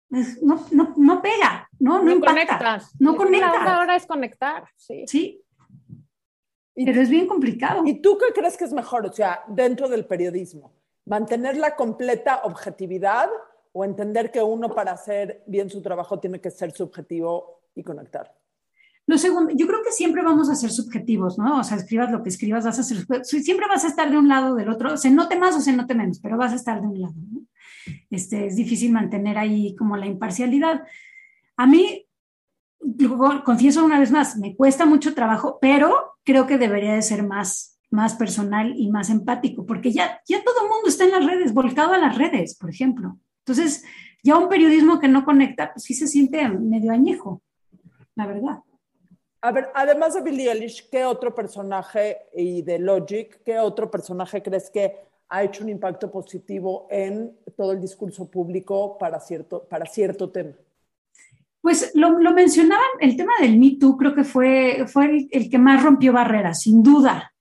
pues, 0.09 0.41
no, 0.41 0.65
no, 0.71 0.93
no 0.97 1.21
pega, 1.21 1.69
no, 1.79 2.01
no, 2.01 2.15
no 2.15 2.25
Conectas. 2.25 2.91
No 2.99 3.15
conectas. 3.15 3.67
Ahora 3.67 3.95
es 3.95 4.05
conectar, 4.05 4.65
sí. 4.75 5.05
Sí, 5.07 5.43
pero 6.75 7.01
es 7.01 7.09
bien 7.09 7.27
complicado. 7.27 7.83
¿Y 7.85 8.01
tú 8.01 8.17
qué 8.17 8.33
crees 8.33 8.57
que 8.57 8.65
es 8.65 8.73
mejor, 8.73 9.05
o 9.05 9.13
sea, 9.13 9.43
dentro 9.47 9.87
del 9.87 10.05
periodismo? 10.05 10.73
¿Mantener 11.05 11.57
la 11.57 11.75
completa 11.75 12.41
objetividad 12.43 13.29
o 13.71 13.85
entender 13.85 14.31
que 14.31 14.41
uno 14.41 14.73
para 14.73 14.93
hacer 14.93 15.43
bien 15.45 15.69
su 15.69 15.81
trabajo 15.81 16.19
tiene 16.19 16.41
que 16.41 16.49
ser 16.49 16.71
subjetivo 16.71 17.61
y 17.75 17.83
conectar? 17.83 18.33
Lo 19.05 19.17
segundo, 19.17 19.51
yo 19.55 19.67
creo 19.67 19.83
que 19.83 19.91
siempre 19.91 20.21
vamos 20.23 20.49
a 20.49 20.55
ser 20.55 20.71
subjetivos, 20.71 21.37
¿no? 21.37 21.59
O 21.59 21.63
sea, 21.63 21.77
escribas 21.77 22.11
lo 22.11 22.23
que 22.23 22.29
escribas, 22.29 22.63
vas 22.63 22.79
a 22.79 22.83
ser, 22.83 23.05
siempre 23.23 23.67
vas 23.67 23.83
a 23.83 23.89
estar 23.89 24.09
de 24.09 24.17
un 24.17 24.29
lado 24.29 24.53
o 24.53 24.55
del 24.55 24.69
otro, 24.69 24.95
se 24.95 25.11
note 25.11 25.37
más 25.37 25.55
o 25.55 25.61
se 25.61 25.73
note 25.73 25.93
menos, 25.93 26.19
pero 26.19 26.37
vas 26.37 26.53
a 26.53 26.55
estar 26.55 26.79
de 26.79 26.87
un 26.87 27.01
lado, 27.01 27.15
¿no? 27.31 27.41
Este, 28.09 28.47
es 28.47 28.55
difícil 28.55 28.91
mantener 28.93 29.37
ahí 29.37 29.75
como 29.75 29.97
la 29.97 30.05
imparcialidad. 30.05 30.83
A 31.57 31.67
mí, 31.67 32.07
confieso 33.43 33.83
una 33.83 33.99
vez 33.99 34.11
más, 34.11 34.37
me 34.37 34.55
cuesta 34.55 34.85
mucho 34.85 35.13
trabajo, 35.13 35.57
pero 35.59 36.13
creo 36.23 36.47
que 36.47 36.57
debería 36.57 36.93
de 36.93 37.01
ser 37.01 37.23
más, 37.23 37.79
más 37.89 38.15
personal 38.15 38.73
y 38.77 38.89
más 38.89 39.09
empático, 39.09 39.65
porque 39.65 39.91
ya, 39.91 40.21
ya 40.27 40.43
todo 40.43 40.63
el 40.63 40.69
mundo 40.69 40.87
está 40.87 41.03
en 41.03 41.11
las 41.11 41.25
redes, 41.25 41.53
volcado 41.53 41.93
a 41.93 41.97
las 41.97 42.17
redes, 42.17 42.55
por 42.55 42.69
ejemplo. 42.69 43.17
Entonces, 43.39 43.83
ya 44.23 44.37
un 44.37 44.47
periodismo 44.47 44.99
que 44.99 45.09
no 45.09 45.25
conecta, 45.25 45.73
pues 45.73 45.83
sí 45.83 45.93
se 45.93 46.07
siente 46.07 46.47
medio 46.47 46.93
añejo, 46.93 47.41
la 48.15 48.27
verdad. 48.27 48.59
A 49.45 49.51
ver, 49.51 49.71
además 49.75 50.13
de 50.13 50.21
Billie 50.21 50.49
Eilish, 50.49 50.89
¿qué 50.89 51.03
otro 51.03 51.35
personaje 51.35 52.27
y 52.33 52.61
de 52.61 52.79
Logic, 52.79 53.41
qué 53.43 53.59
otro 53.59 53.91
personaje 53.91 54.41
crees 54.41 54.69
que 54.69 54.95
ha 55.27 55.43
hecho 55.43 55.65
un 55.65 55.69
impacto 55.69 56.09
positivo 56.09 56.87
en 56.89 57.35
todo 57.57 57.73
el 57.73 57.81
discurso 57.81 58.31
público 58.31 58.97
para 58.97 59.19
cierto, 59.19 59.67
para 59.69 59.85
cierto 59.85 60.29
tema? 60.29 60.53
Pues 61.59 61.91
lo, 61.93 62.19
lo, 62.19 62.31
mencionaban, 62.31 62.87
el 63.01 63.17
tema 63.17 63.33
del 63.41 63.59
Me 63.59 63.71
Too 63.71 63.97
creo 63.97 64.15
que 64.15 64.23
fue, 64.23 64.85
fue 64.87 65.27
el, 65.29 65.49
que 65.49 65.57
más 65.57 65.83
rompió 65.83 66.13
barreras, 66.13 66.61
sin 66.61 66.81
duda, 66.81 67.33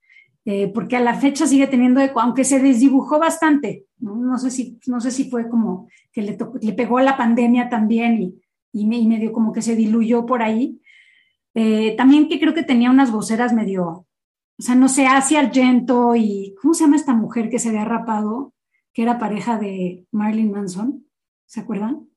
eh, 0.44 0.72
porque 0.74 0.96
a 0.96 1.00
la 1.00 1.14
fecha 1.14 1.46
sigue 1.46 1.68
teniendo 1.68 2.00
eco, 2.00 2.20
aunque 2.20 2.42
se 2.42 2.58
desdibujó 2.58 3.20
bastante. 3.20 3.86
No, 4.00 4.38
sé, 4.38 4.50
si, 4.50 4.76
no 4.88 5.00
sé 5.00 5.12
si 5.12 5.30
fue 5.30 5.48
como 5.48 5.88
que 6.10 6.22
le, 6.22 6.36
le 6.62 6.72
pegó 6.72 6.98
la 6.98 7.16
pandemia 7.16 7.68
también 7.68 8.20
y, 8.20 8.42
y, 8.72 9.06
medio 9.06 9.32
como 9.32 9.52
que 9.52 9.62
se 9.62 9.76
diluyó 9.76 10.26
por 10.26 10.42
ahí. 10.42 10.80
Eh, 11.54 11.94
también 11.96 12.28
que 12.28 12.40
creo 12.40 12.54
que 12.54 12.62
tenía 12.62 12.90
unas 12.90 13.12
voceras 13.12 13.52
medio, 13.52 14.06
o 14.58 14.62
sea, 14.62 14.74
no 14.74 14.88
sé, 14.88 15.06
Asia 15.06 15.40
Argento 15.40 16.14
y, 16.16 16.54
¿cómo 16.60 16.74
se 16.74 16.84
llama 16.84 16.96
esta 16.96 17.12
mujer 17.12 17.50
que 17.50 17.58
se 17.58 17.68
había 17.68 17.84
rapado? 17.84 18.54
Que 18.92 19.02
era 19.02 19.18
pareja 19.18 19.58
de 19.58 20.06
Marilyn 20.12 20.50
Manson, 20.50 21.06
¿se 21.46 21.60
acuerdan? 21.60 22.08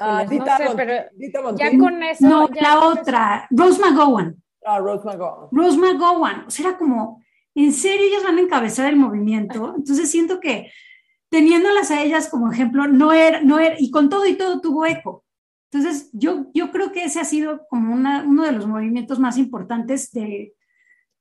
Ah, 0.00 0.24
no 0.24 0.44
sé, 0.44 0.64
pero 0.76 1.56
ya 1.56 1.76
con 1.78 2.02
eso. 2.02 2.28
No, 2.28 2.48
la 2.48 2.86
otra, 2.86 3.46
Rose 3.50 3.80
McGowan. 3.80 4.36
Ah, 4.64 4.78
Rose 4.78 5.04
McGowan. 5.04 5.48
Rose 5.50 5.78
McGowan. 5.78 6.44
O 6.46 6.50
sea, 6.50 6.68
era 6.68 6.78
como, 6.78 7.22
en 7.54 7.72
serio, 7.72 8.06
ellas 8.06 8.22
van 8.22 8.38
a 8.38 8.42
encabezar 8.42 8.88
el 8.88 8.96
movimiento. 8.96 9.74
Entonces 9.76 10.10
siento 10.10 10.40
que 10.40 10.70
teniéndolas 11.30 11.90
a 11.90 12.02
ellas 12.02 12.28
como 12.28 12.52
ejemplo, 12.52 12.86
no 12.86 13.12
era, 13.12 13.40
no 13.40 13.58
era, 13.58 13.76
y 13.78 13.90
con 13.90 14.08
todo 14.08 14.26
y 14.26 14.34
todo 14.34 14.60
tuvo 14.60 14.86
eco. 14.86 15.24
Entonces, 15.72 16.10
yo, 16.12 16.46
yo 16.52 16.70
creo 16.70 16.92
que 16.92 17.04
ese 17.04 17.18
ha 17.18 17.24
sido 17.24 17.66
como 17.68 17.94
una, 17.94 18.24
uno 18.24 18.44
de 18.44 18.52
los 18.52 18.66
movimientos 18.66 19.18
más 19.18 19.38
importantes 19.38 20.12
de, 20.12 20.54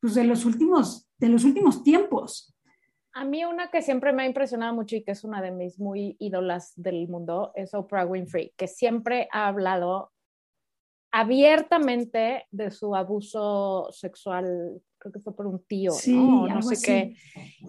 pues 0.02 0.14
de, 0.14 0.26
los 0.26 0.44
últimos, 0.44 1.10
de 1.20 1.30
los 1.30 1.46
últimos 1.46 1.84
tiempos. 1.84 2.54
A 3.14 3.24
mí 3.24 3.46
una 3.46 3.72
que 3.72 3.82
siempre 3.82 4.12
me 4.12 4.24
ha 4.24 4.26
impresionado 4.26 4.74
mucho 4.74 4.98
y 4.98 5.04
que 5.04 5.12
es 5.12 5.24
una 5.24 5.42
de 5.42 5.52
mis 5.52 5.80
muy 5.80 6.18
ídolas 6.20 6.74
del 6.76 7.08
mundo 7.08 7.54
es 7.56 7.74
Oprah 7.74 8.06
Winfrey, 8.06 8.54
que 8.58 8.68
siempre 8.68 9.30
ha 9.32 9.48
hablado 9.48 10.12
abiertamente 11.14 12.46
de 12.52 12.72
su 12.72 12.94
abuso 12.94 13.88
sexual, 13.92 14.82
creo 14.98 15.14
que 15.14 15.20
fue 15.20 15.36
por 15.36 15.48
un 15.48 15.64
tío, 15.66 15.92
¿no? 16.08 16.48
no 16.48 16.62
sé 16.62 16.76
qué, 16.86 17.16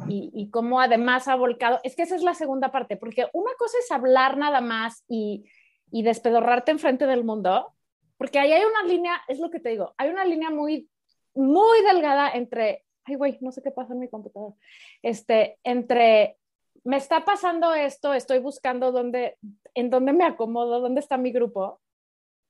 y, 0.09 0.31
y 0.33 0.51
cómo 0.51 0.81
además 0.81 1.27
ha 1.27 1.35
volcado, 1.35 1.79
es 1.83 1.95
que 1.97 2.03
esa 2.03 2.15
es 2.15 2.23
la 2.23 2.35
segunda 2.35 2.71
parte, 2.71 2.97
porque 2.97 3.27
una 3.33 3.51
cosa 3.59 3.79
es 3.79 3.91
hablar 3.91 4.37
nada 4.37 4.61
más 4.61 5.05
y, 5.09 5.45
y 5.93 6.03
despedorrarte 6.03 6.73
enfrente 6.73 7.07
del 7.07 7.23
mundo, 7.23 7.73
porque 8.17 8.41
ahí 8.41 8.51
hay 8.51 8.65
una 8.65 8.83
línea, 8.83 9.23
es 9.29 9.39
lo 9.39 9.51
que 9.51 9.61
te 9.61 9.69
digo, 9.69 9.95
hay 9.97 10.11
una 10.11 10.25
línea 10.25 10.51
muy, 10.51 10.89
muy 11.35 11.83
delgada 11.85 12.31
entre 12.33 12.85
ay, 13.05 13.15
güey, 13.17 13.39
no 13.41 13.53
sé 13.53 13.63
qué 13.63 13.71
pasa 13.71 13.93
en 13.95 14.01
mi 14.01 14.09
computadora, 14.09 14.55
este, 15.03 15.59
entre, 15.65 16.39
me 16.85 16.97
está 16.97 17.25
pasando 17.25 17.75
esto, 17.75 18.15
estoy 18.15 18.39
buscando 18.39 18.93
dónde, 18.93 19.39
en 19.75 19.91
dónde 19.91 20.13
me 20.13 20.25
acomodo, 20.25 20.81
dónde 20.81 21.01
está 21.01 21.17
mi 21.17 21.33
grupo, 21.33 21.81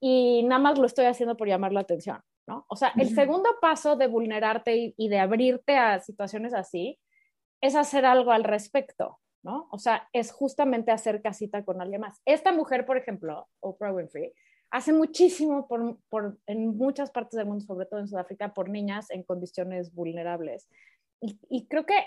y 0.01 0.43
nada 0.45 0.61
más 0.61 0.79
lo 0.79 0.87
estoy 0.87 1.07
haciendo 1.07 1.37
por 1.37 1.49
llamar 1.49 1.73
la 1.73 1.81
atención, 1.81 2.21
¿no? 2.47 2.67
O 2.69 2.77
sea, 2.77 2.93
el 2.97 3.15
segundo 3.15 3.51
paso 3.61 3.97
de 3.97 4.09
vulnerarte 4.09 4.95
y, 4.97 5.09
de 5.09 5.19
abrirte 5.19 5.77
a 5.77 6.01
situaciones 6.01 6.55
así 6.55 6.99
es 7.61 7.77
hacer 7.77 8.05
algo 8.05 8.33
al 8.33 8.43
respecto, 8.43 9.21
¿no? 9.43 9.69
O 9.71 9.79
sea, 9.79 10.09
es 10.13 10.33
justamente 10.33 10.91
hacer 10.91 11.23
casita 11.23 11.65
con 11.65 11.81
alguien 11.81 12.01
más. 12.01 12.21
Esta 12.25 12.53
mujer, 12.53 12.87
por 12.87 12.97
ejemplo, 12.97 13.49
Oprah 13.61 13.93
Winfrey, 13.93 14.33
hace 14.71 14.93
muchísimo 14.93 15.69
por, 15.69 15.99
por, 16.09 16.39
en 16.47 16.77
muchas 16.77 17.11
partes 17.11 17.37
del 17.37 17.47
mundo, 17.47 17.65
sobre 17.65 17.87
todo 17.87 18.01
en 18.01 18.09
Sudáfrica, 18.09 18.55
por 18.55 18.69
niñas 18.69 19.11
en 19.11 19.23
condiciones 19.23 19.93
vulnerables. 19.95 20.69
Y, 21.21 21.39
y, 21.49 21.67
creo 21.67 21.85
que 21.87 21.99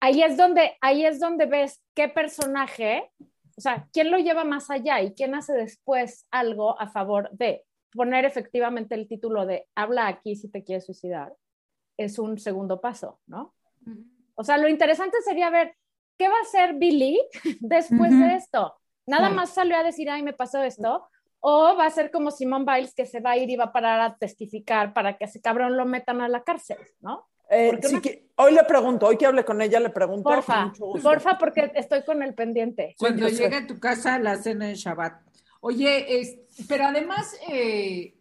ahí 0.00 0.22
es, 0.22 0.36
donde, 0.36 0.76
ahí 0.80 1.04
es 1.04 1.20
donde 1.20 1.46
ves 1.46 1.82
qué 1.94 2.08
personaje, 2.08 3.10
o 3.56 3.60
sea, 3.60 3.88
quién 3.92 4.10
lo 4.10 4.18
lleva 4.18 4.44
más 4.44 4.70
allá 4.70 5.02
y 5.02 5.14
quién 5.14 5.34
hace 5.34 5.52
después 5.52 6.26
algo 6.30 6.80
a 6.80 6.88
favor 6.88 7.30
de 7.32 7.64
poner 7.92 8.24
efectivamente 8.24 8.94
el 8.94 9.06
título 9.06 9.44
de 9.46 9.68
habla 9.74 10.08
aquí 10.08 10.36
si 10.36 10.48
te 10.48 10.64
quieres 10.64 10.86
suicidar. 10.86 11.34
Es 11.98 12.18
un 12.18 12.38
segundo 12.38 12.80
paso, 12.80 13.20
¿no? 13.26 13.54
O 14.34 14.44
sea, 14.44 14.56
lo 14.56 14.68
interesante 14.68 15.18
sería 15.22 15.50
ver 15.50 15.76
qué 16.22 16.28
va 16.28 16.36
a 16.38 16.42
hacer 16.42 16.74
Billy 16.74 17.20
después 17.60 18.10
de 18.16 18.36
esto. 18.36 18.74
Nada 19.06 19.28
más 19.30 19.50
salió 19.50 19.76
a 19.76 19.82
decir, 19.82 20.08
ay, 20.08 20.22
me 20.22 20.32
pasó 20.32 20.62
esto, 20.62 21.08
o 21.40 21.74
va 21.76 21.86
a 21.86 21.90
ser 21.90 22.12
como 22.12 22.30
Simón 22.30 22.64
Biles 22.64 22.94
que 22.94 23.06
se 23.06 23.18
va 23.18 23.32
a 23.32 23.36
ir 23.36 23.50
y 23.50 23.56
va 23.56 23.64
a 23.64 23.72
parar 23.72 24.00
a 24.00 24.16
testificar 24.16 24.92
para 24.92 25.18
que 25.18 25.24
ese 25.24 25.40
cabrón 25.40 25.76
lo 25.76 25.84
metan 25.84 26.20
a 26.20 26.28
la 26.28 26.44
cárcel, 26.44 26.78
¿no? 27.00 27.26
Eh, 27.50 27.76
hoy 28.36 28.54
le 28.54 28.62
pregunto, 28.62 29.06
hoy 29.06 29.16
que 29.18 29.26
hable 29.26 29.44
con 29.44 29.60
ella 29.60 29.80
le 29.80 29.90
pregunto. 29.90 30.30
Porfa, 30.30 30.72
porfa, 31.02 31.38
porque 31.38 31.72
estoy 31.74 32.04
con 32.04 32.22
el 32.22 32.34
pendiente. 32.34 32.94
Cuando 32.96 33.28
llegue 33.28 33.56
a 33.56 33.66
tu 33.66 33.80
casa 33.80 34.18
la 34.20 34.36
cena 34.36 34.68
de 34.68 34.76
Shabbat. 34.76 35.20
Oye, 35.60 36.46
pero 36.68 36.84
además, 36.84 37.36
eh, 37.48 38.14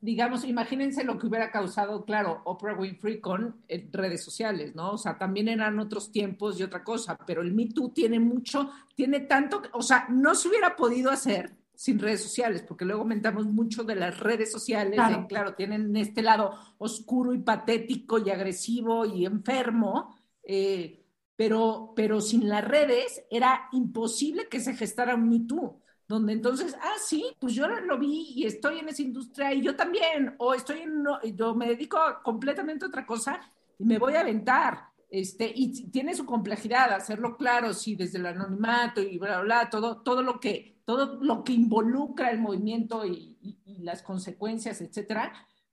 digamos, 0.00 0.44
imagínense 0.44 1.04
lo 1.04 1.18
que 1.18 1.26
hubiera 1.26 1.50
causado, 1.50 2.04
claro, 2.04 2.42
Oprah 2.44 2.76
Winfrey 2.76 3.20
con 3.20 3.62
eh, 3.68 3.88
redes 3.92 4.22
sociales, 4.22 4.74
¿no? 4.74 4.92
O 4.92 4.98
sea, 4.98 5.18
también 5.18 5.48
eran 5.48 5.78
otros 5.78 6.12
tiempos 6.12 6.58
y 6.58 6.62
otra 6.62 6.84
cosa, 6.84 7.16
pero 7.26 7.42
el 7.42 7.52
Me 7.52 7.66
Too 7.66 7.90
tiene 7.90 8.20
mucho, 8.20 8.70
tiene 8.94 9.20
tanto, 9.20 9.62
o 9.72 9.82
sea, 9.82 10.06
no 10.10 10.34
se 10.34 10.48
hubiera 10.48 10.76
podido 10.76 11.10
hacer 11.10 11.56
sin 11.74 11.98
redes 11.98 12.22
sociales, 12.22 12.62
porque 12.66 12.84
luego 12.84 13.02
comentamos 13.02 13.46
mucho 13.46 13.84
de 13.84 13.96
las 13.96 14.18
redes 14.18 14.50
sociales, 14.50 14.98
claro, 15.28 15.54
tienen 15.54 15.94
este 15.96 16.22
lado 16.22 16.54
oscuro 16.78 17.34
y 17.34 17.38
patético 17.38 18.18
y 18.18 18.30
agresivo 18.30 19.04
y 19.04 19.26
enfermo, 19.26 20.16
eh, 20.42 21.04
pero, 21.36 21.92
pero 21.94 22.22
sin 22.22 22.48
las 22.48 22.64
redes 22.64 23.24
era 23.30 23.68
imposible 23.72 24.48
que 24.48 24.60
se 24.60 24.74
gestara 24.74 25.14
un 25.14 25.28
Me 25.28 25.40
Too, 25.40 25.82
donde 26.08 26.32
entonces, 26.32 26.76
ah, 26.80 26.96
sí, 27.04 27.26
pues 27.40 27.54
yo 27.54 27.66
lo 27.66 27.98
vi 27.98 28.32
y 28.36 28.46
estoy 28.46 28.78
en 28.78 28.88
esa 28.88 29.02
industria 29.02 29.52
y 29.52 29.62
yo 29.62 29.74
también, 29.74 30.34
o 30.38 30.54
estoy 30.54 30.80
en, 30.80 31.04
yo 31.34 31.54
me 31.54 31.68
dedico 31.68 31.98
a 31.98 32.22
completamente 32.22 32.86
otra 32.86 33.04
cosa 33.04 33.40
y 33.78 33.84
me 33.84 33.98
voy 33.98 34.14
a 34.14 34.20
aventar. 34.20 34.90
Este, 35.08 35.50
y 35.54 35.88
tiene 35.90 36.14
su 36.14 36.26
complejidad, 36.26 36.92
hacerlo 36.92 37.36
claro, 37.36 37.72
sí, 37.72 37.94
desde 37.94 38.18
el 38.18 38.26
anonimato 38.26 39.00
y 39.00 39.18
bla, 39.18 39.40
bla, 39.40 39.70
todo, 39.70 40.02
todo, 40.02 40.22
lo, 40.22 40.40
que, 40.40 40.80
todo 40.84 41.18
lo 41.22 41.44
que 41.44 41.52
involucra 41.52 42.30
el 42.30 42.40
movimiento 42.40 43.04
y, 43.06 43.36
las 43.80 44.02
consecuencias, 44.02 44.80
etcétera. 44.80 45.32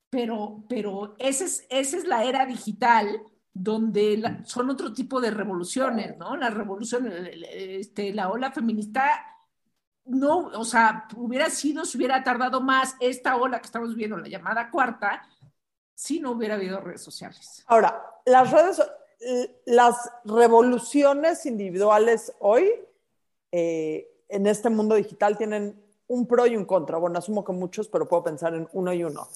Pero, 0.10 0.66
pero 0.70 1.16
esa, 1.18 1.46
es, 1.46 1.66
esa 1.70 1.98
es 1.98 2.06
la 2.06 2.24
era 2.26 2.46
digital 2.46 3.24
donde 3.52 4.42
son 4.46 4.70
otro 4.70 4.94
tipo 4.94 5.20
de 5.20 5.32
revoluciones, 5.32 6.16
¿no? 6.18 6.36
La 6.36 6.52
revolución, 6.52 7.12
este, 7.52 8.14
la 8.14 8.30
ola 8.30 8.52
feminista 8.52 9.26
no, 10.06 10.48
o 10.48 10.66
sea, 10.66 11.08
hubiera 11.16 11.50
sido, 11.50 11.86
si 11.86 11.98
hubiera 11.98 12.24
tardado 12.24 12.62
más 12.62 12.96
esta 13.00 13.38
ola 13.38 13.60
que 13.60 13.66
estamos 13.66 13.96
viendo, 13.96 14.18
la 14.18 14.28
llamada 14.28 14.70
cuarta, 14.70 15.24
si 15.94 16.20
no 16.20 16.32
hubiera 16.32 16.56
habido 16.56 16.80
redes 16.80 17.02
sociales. 17.02 17.64
Ahora, 17.68 18.04
las 18.26 18.52
redes, 18.52 18.82
las 19.66 20.12
revoluciones 20.26 21.46
individuales 21.46 22.34
hoy 22.40 22.72
eh, 23.52 24.10
en 24.30 24.48
este 24.48 24.70
mundo 24.70 24.96
digital 24.96 25.38
tienen 25.38 25.82
un 26.08 26.28
pro 26.28 26.46
y 26.46 26.58
un 26.58 26.66
contra. 26.66 26.98
Bueno, 26.98 27.20
asumo 27.20 27.44
que 27.44 27.54
muchos, 27.54 27.88
pero 27.88 28.08
puedo 28.08 28.24
pensar 28.24 28.54
en 28.54 28.68
uno 28.74 28.94
y 28.94 29.04
uno. 29.04 29.28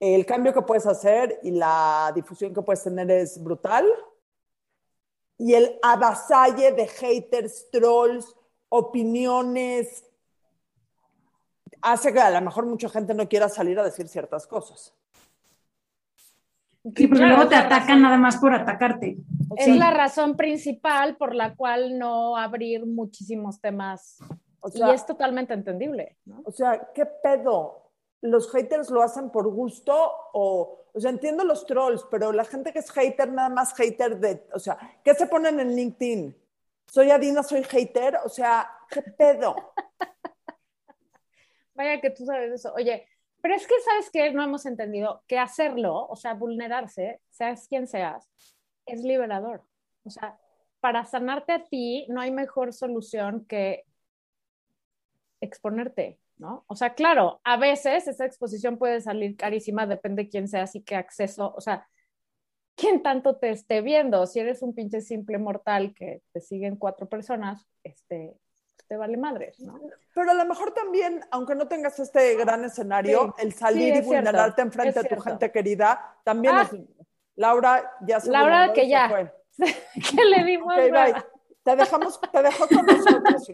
El 0.00 0.26
cambio 0.26 0.52
que 0.52 0.62
puedes 0.62 0.86
hacer 0.86 1.38
y 1.42 1.52
la 1.52 2.10
difusión 2.14 2.52
que 2.52 2.62
puedes 2.62 2.82
tener 2.82 3.10
es 3.10 3.42
brutal. 3.42 3.86
Y 5.38 5.54
el 5.54 5.78
avasalle 5.82 6.72
de 6.72 6.86
haters, 6.88 7.70
trolls, 7.70 8.34
opiniones, 8.74 10.02
hace 11.82 12.10
que 12.10 12.20
a 12.20 12.30
lo 12.30 12.40
mejor 12.40 12.64
mucha 12.64 12.88
gente 12.88 13.12
no 13.12 13.28
quiera 13.28 13.50
salir 13.50 13.78
a 13.78 13.84
decir 13.84 14.08
ciertas 14.08 14.46
cosas. 14.46 14.94
Sí, 16.96 17.06
porque 17.06 17.26
luego 17.26 17.48
te 17.48 17.54
atacan 17.54 18.00
nada 18.00 18.16
más 18.16 18.38
por 18.38 18.54
atacarte. 18.54 19.18
Es 19.56 19.76
la 19.76 19.90
razón 19.90 20.38
principal 20.38 21.16
por 21.16 21.34
la 21.34 21.54
cual 21.54 21.98
no 21.98 22.38
abrir 22.38 22.86
muchísimos 22.86 23.60
temas. 23.60 24.16
y 24.72 24.90
es 24.90 25.04
totalmente 25.04 25.52
entendible. 25.52 26.16
O 26.44 26.50
sea, 26.50 26.88
¿qué 26.94 27.04
pedo? 27.04 27.90
¿Los 28.22 28.50
haters 28.52 28.88
lo 28.88 29.02
hacen 29.02 29.28
por 29.28 29.48
gusto 29.52 29.94
o, 30.32 30.86
o 30.94 31.00
sea, 31.00 31.10
entiendo 31.10 31.44
los 31.44 31.66
trolls, 31.66 32.06
pero 32.10 32.32
la 32.32 32.44
gente 32.44 32.72
que 32.72 32.78
es 32.78 32.90
hater, 32.90 33.30
nada 33.30 33.50
más 33.50 33.74
hater 33.74 34.18
de, 34.18 34.46
o 34.54 34.58
sea, 34.58 34.78
¿qué 35.04 35.14
se 35.14 35.26
ponen 35.26 35.60
en 35.60 35.76
LinkedIn? 35.76 36.41
Soy 36.92 37.10
Adina, 37.10 37.42
soy 37.42 37.64
hater, 37.64 38.18
o 38.22 38.28
sea, 38.28 38.70
¿qué 38.90 39.00
pedo? 39.00 39.56
Vaya 41.74 41.98
que 42.02 42.10
tú 42.10 42.26
sabes 42.26 42.52
eso. 42.52 42.70
Oye, 42.74 43.08
pero 43.40 43.54
es 43.54 43.66
que, 43.66 43.72
¿sabes 43.80 44.10
qué? 44.10 44.30
No 44.30 44.42
hemos 44.42 44.66
entendido 44.66 45.24
que 45.26 45.38
hacerlo, 45.38 46.06
o 46.06 46.16
sea, 46.16 46.34
vulnerarse, 46.34 47.22
seas 47.30 47.66
quien 47.66 47.86
seas, 47.86 48.30
es 48.84 49.00
liberador. 49.00 49.64
O 50.04 50.10
sea, 50.10 50.38
para 50.80 51.06
sanarte 51.06 51.52
a 51.52 51.64
ti 51.64 52.06
no 52.10 52.20
hay 52.20 52.30
mejor 52.30 52.74
solución 52.74 53.46
que 53.46 53.86
exponerte, 55.40 56.20
¿no? 56.36 56.66
O 56.66 56.76
sea, 56.76 56.92
claro, 56.92 57.40
a 57.42 57.56
veces 57.56 58.06
esa 58.06 58.26
exposición 58.26 58.76
puede 58.76 59.00
salir 59.00 59.34
carísima, 59.38 59.86
depende 59.86 60.24
de 60.24 60.28
quién 60.28 60.46
seas 60.46 60.74
y 60.74 60.82
qué 60.82 60.96
acceso, 60.96 61.54
o 61.56 61.60
sea, 61.62 61.88
quién 62.82 63.00
tanto 63.00 63.36
te 63.36 63.50
esté 63.50 63.80
viendo. 63.80 64.26
Si 64.26 64.40
eres 64.40 64.60
un 64.60 64.74
pinche 64.74 65.00
simple 65.00 65.38
mortal 65.38 65.94
que 65.94 66.20
te 66.32 66.40
siguen 66.40 66.74
cuatro 66.74 67.08
personas, 67.08 67.64
este, 67.84 68.34
te 68.88 68.96
vale 68.96 69.16
madres, 69.16 69.60
¿no? 69.60 69.80
Pero 70.12 70.32
a 70.32 70.34
lo 70.34 70.44
mejor 70.44 70.74
también, 70.74 71.20
aunque 71.30 71.54
no 71.54 71.68
tengas 71.68 72.00
este 72.00 72.34
gran 72.34 72.64
escenario, 72.64 73.36
el 73.38 73.52
salir 73.52 73.94
y 73.94 74.00
vulnerarte 74.00 74.62
enfrente 74.62 75.00
de 75.00 75.08
tu 75.08 75.20
gente 75.20 75.52
querida, 75.52 76.18
también 76.24 76.54
ah. 76.56 76.68
es... 76.70 76.80
Laura 77.36 77.90
ya 78.02 78.20
se 78.20 78.30
Laura 78.30 78.72
que 78.74 78.88
ya. 78.88 79.08
Fue. 79.08 79.32
que 80.10 80.24
le 80.24 80.44
dimos. 80.44 80.74
Okay, 80.74 80.90
Te 81.62 81.76
dejamos, 81.76 82.20
te 82.20 82.42
dejo 82.42 82.66
con 82.66 82.84
nosotros, 82.84 83.48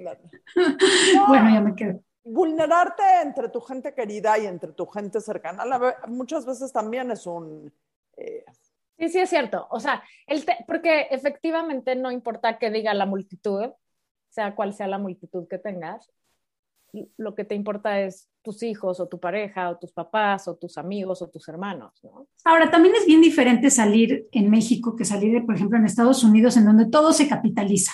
bueno, 1.29 1.51
ya 1.51 1.61
me 1.61 1.77
quedo. 1.77 2.01
Vulnerarte 2.25 3.03
entre 3.23 3.51
tu 3.51 3.61
gente 3.61 3.95
querida 3.95 4.39
y 4.39 4.47
entre 4.47 4.73
tu 4.73 4.87
gente 4.87 5.21
cercana, 5.21 5.65
muchas 6.09 6.47
veces 6.47 6.73
también 6.73 7.11
es 7.11 7.27
un... 7.27 7.73
Eh, 8.17 8.45
sí, 8.99 9.09
sí, 9.09 9.19
es 9.19 9.31
cierto. 9.31 9.67
O 9.71 9.81
sea, 9.81 10.03
el 10.27 10.45
porque 10.67 11.09
efectivamente 11.11 11.95
no 11.97 12.11
importa 12.11 12.59
que 12.59 12.71
diga 12.71 12.95
la 12.95 13.07
multitud, 13.07 13.71
sea 14.29 14.55
cual 14.55 14.75
sea 14.75 14.87
la 14.87 14.99
multitud 14.99 15.47
que 15.49 15.59
tengas, 15.59 16.11
lo 17.17 17.35
que 17.35 17.45
te 17.45 17.55
importa 17.55 18.01
es 18.01 18.29
tus 18.43 18.63
hijos 18.63 18.99
o 19.01 19.09
tu 19.09 19.21
pareja 19.21 19.71
o 19.71 19.79
tus 19.79 19.93
papás 19.93 20.49
o 20.49 20.57
tus 20.57 20.79
amigos 20.79 21.21
o 21.21 21.29
tus 21.29 21.47
hermanos. 21.49 21.93
¿no? 22.03 22.27
Ahora, 22.45 22.71
también 22.71 22.95
es 22.95 23.05
bien 23.05 23.21
diferente 23.21 23.71
salir 23.71 24.27
en 24.33 24.51
México 24.51 24.97
que 24.97 25.05
salir, 25.05 25.45
por 25.45 25.55
ejemplo, 25.55 25.77
en 25.77 25.85
Estados 25.85 26.25
Unidos, 26.25 26.57
en 26.57 26.65
donde 26.65 26.87
todo 26.87 27.13
se 27.13 27.29
capitaliza. 27.29 27.93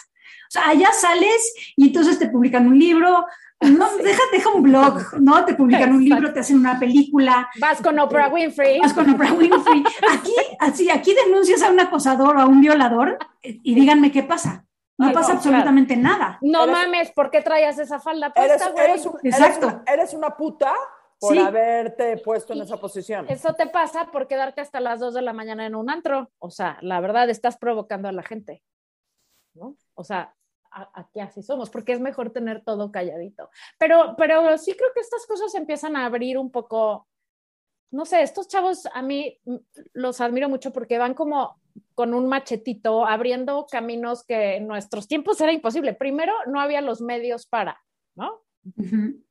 O 0.49 0.51
sea, 0.51 0.69
allá 0.69 0.93
sales 0.93 1.55
y 1.77 1.89
entonces 1.89 2.19
te 2.19 2.29
publican 2.29 2.67
un 2.67 2.79
libro, 2.79 3.27
no, 3.61 3.97
deja, 3.97 4.23
deja 4.33 4.51
un 4.51 4.63
blog, 4.63 5.21
¿no? 5.21 5.45
Te 5.45 5.55
publican 5.55 5.93
un 5.93 6.05
libro, 6.05 6.33
te 6.33 6.41
hacen 6.41 6.59
una 6.59 6.79
película. 6.79 7.49
Vas 7.61 7.81
con 7.81 7.99
Oprah 7.99 8.29
Winfrey. 8.29 8.81
Vas 8.81 8.93
con 8.93 9.09
Oprah 9.11 9.33
Winfrey. 9.33 9.85
Aquí, 10.13 10.35
así, 10.59 10.91
aquí 10.91 11.15
denuncias 11.15 11.63
a 11.63 11.71
un 11.71 11.81
acosador 11.81 12.37
o 12.37 12.41
a 12.41 12.47
un 12.47 12.61
violador 12.61 13.19
y 13.43 13.75
díganme 13.75 14.13
qué 14.13 14.23
pasa. 14.23 14.65
No 14.97 15.13
pasa 15.13 15.33
absolutamente 15.33 15.97
nada. 15.97 16.39
No 16.41 16.67
mames, 16.67 17.11
¿por 17.11 17.31
qué 17.31 17.41
traías 17.41 17.79
esa 17.79 17.99
falda 17.99 18.33
puesta, 18.33 18.73
eres, 18.77 19.09
Exacto. 19.25 19.83
Eres 19.87 20.15
una, 20.15 20.37
puta 20.37 20.73
por 21.19 21.37
haberte 21.37 22.17
puesto 22.19 22.53
en 22.53 22.63
esa 22.63 22.77
posición. 22.77 23.27
Eso 23.29 23.55
te 23.55 23.67
pasa 23.67 24.11
por 24.13 24.29
quedarte 24.29 24.61
hasta 24.61 24.81
las 24.81 25.01
2 25.01 25.15
de 25.15 25.23
la 25.23 25.33
mañana 25.33 25.67
en 25.67 25.75
un 25.75 25.91
antro. 25.91 26.31
O 26.39 26.51
sea, 26.51 26.79
la 26.81 27.01
verdad, 27.01 27.29
estás 27.29 27.57
provocando 27.57 28.09
a 28.09 28.13
la 28.13 28.23
gente. 28.23 28.63
O 29.95 30.05
sea, 30.05 30.35
aquí 30.93 31.21
así 31.21 31.43
somos, 31.43 31.71
porque 31.71 31.93
es 31.93 32.01
mejor 32.01 32.31
tener 32.31 32.63
todo 32.63 32.91
calladito. 32.91 33.51
Pero, 33.79 34.15
pero 34.17 34.59
sí 34.59 34.75
creo 34.75 34.91
que 34.95 35.01
estas 35.01 35.27
cosas 35.27 35.55
empiezan 35.55 35.97
a 35.97 36.07
abrir 36.07 36.39
un 36.39 36.51
poco, 36.51 37.07
no 37.91 38.05
sé, 38.05 38.23
estos 38.23 38.49
chavos 38.49 38.87
a 38.93 39.03
mí 39.03 39.41
los 39.93 40.21
admiro 40.21 40.49
mucho 40.49 40.73
porque 40.73 40.99
van 40.99 41.15
como 41.15 41.61
con 41.95 42.15
un 42.15 42.29
machetito 42.29 43.07
abriendo 43.07 43.67
caminos 43.71 44.25
que 44.25 44.57
en 44.57 44.67
nuestros 44.67 45.09
tiempos 45.09 45.41
era 45.41 45.53
imposible. 45.53 45.95
Primero, 45.95 46.33
no 46.47 46.61
había 46.61 46.81
los 46.81 47.01
medios 47.01 47.47
para, 47.47 47.81
¿no? 48.15 48.43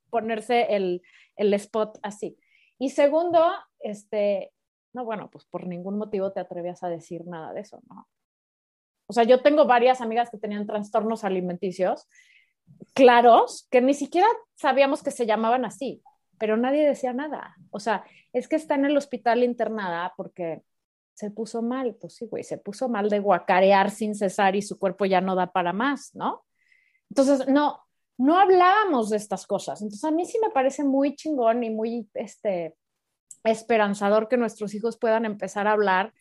Ponerse 0.09 0.75
el, 0.75 1.01
el, 1.35 1.53
spot 1.55 1.99
así. 2.03 2.37
Y 2.77 2.89
segundo, 2.89 3.51
este, 3.79 4.53
no, 4.93 5.05
bueno, 5.05 5.29
pues 5.31 5.45
por 5.45 5.65
ningún 5.67 5.97
motivo 5.97 6.31
te 6.31 6.39
atrevías 6.39 6.83
a 6.83 6.89
decir 6.89 7.25
nada 7.25 7.53
de 7.53 7.61
eso, 7.61 7.81
¿no? 7.89 8.07
O 9.13 9.15
sea, 9.15 9.25
yo 9.25 9.43
tengo 9.43 9.67
varias 9.67 10.01
amigas 10.01 10.31
que 10.31 10.39
tenían 10.39 10.65
trastornos 10.65 11.23
alimenticios 11.23 12.07
claros 12.95 13.67
que 13.69 13.79
ni 13.79 13.93
siquiera 13.93 14.25
sabíamos 14.55 15.03
que 15.03 15.11
se 15.11 15.27
llamaban 15.27 15.65
así, 15.65 16.01
pero 16.39 16.57
nadie 16.57 16.83
decía 16.83 17.13
nada. 17.13 17.55
O 17.69 17.79
sea, 17.79 18.03
es 18.31 18.47
que 18.47 18.55
está 18.55 18.73
en 18.73 18.85
el 18.85 18.97
hospital 18.97 19.43
internada 19.43 20.15
porque 20.17 20.63
se 21.13 21.29
puso 21.29 21.61
mal, 21.61 21.95
pues 22.01 22.15
sí, 22.15 22.25
güey, 22.25 22.43
se 22.43 22.57
puso 22.57 22.89
mal 22.89 23.07
de 23.07 23.19
guacarear 23.19 23.91
sin 23.91 24.15
cesar 24.15 24.55
y 24.55 24.63
su 24.63 24.79
cuerpo 24.79 25.05
ya 25.05 25.21
no 25.21 25.35
da 25.35 25.51
para 25.51 25.73
más, 25.73 26.15
¿no? 26.15 26.43
Entonces, 27.11 27.47
no, 27.47 27.85
no 28.17 28.39
hablábamos 28.39 29.11
de 29.11 29.17
estas 29.17 29.45
cosas. 29.45 29.79
Entonces, 29.83 30.03
a 30.05 30.09
mí 30.09 30.25
sí 30.25 30.39
me 30.41 30.49
parece 30.49 30.83
muy 30.83 31.15
chingón 31.15 31.63
y 31.63 31.69
muy 31.69 32.09
este, 32.15 32.73
esperanzador 33.43 34.27
que 34.27 34.37
nuestros 34.37 34.73
hijos 34.73 34.97
puedan 34.97 35.25
empezar 35.25 35.67
a 35.67 35.73
hablar, 35.73 36.15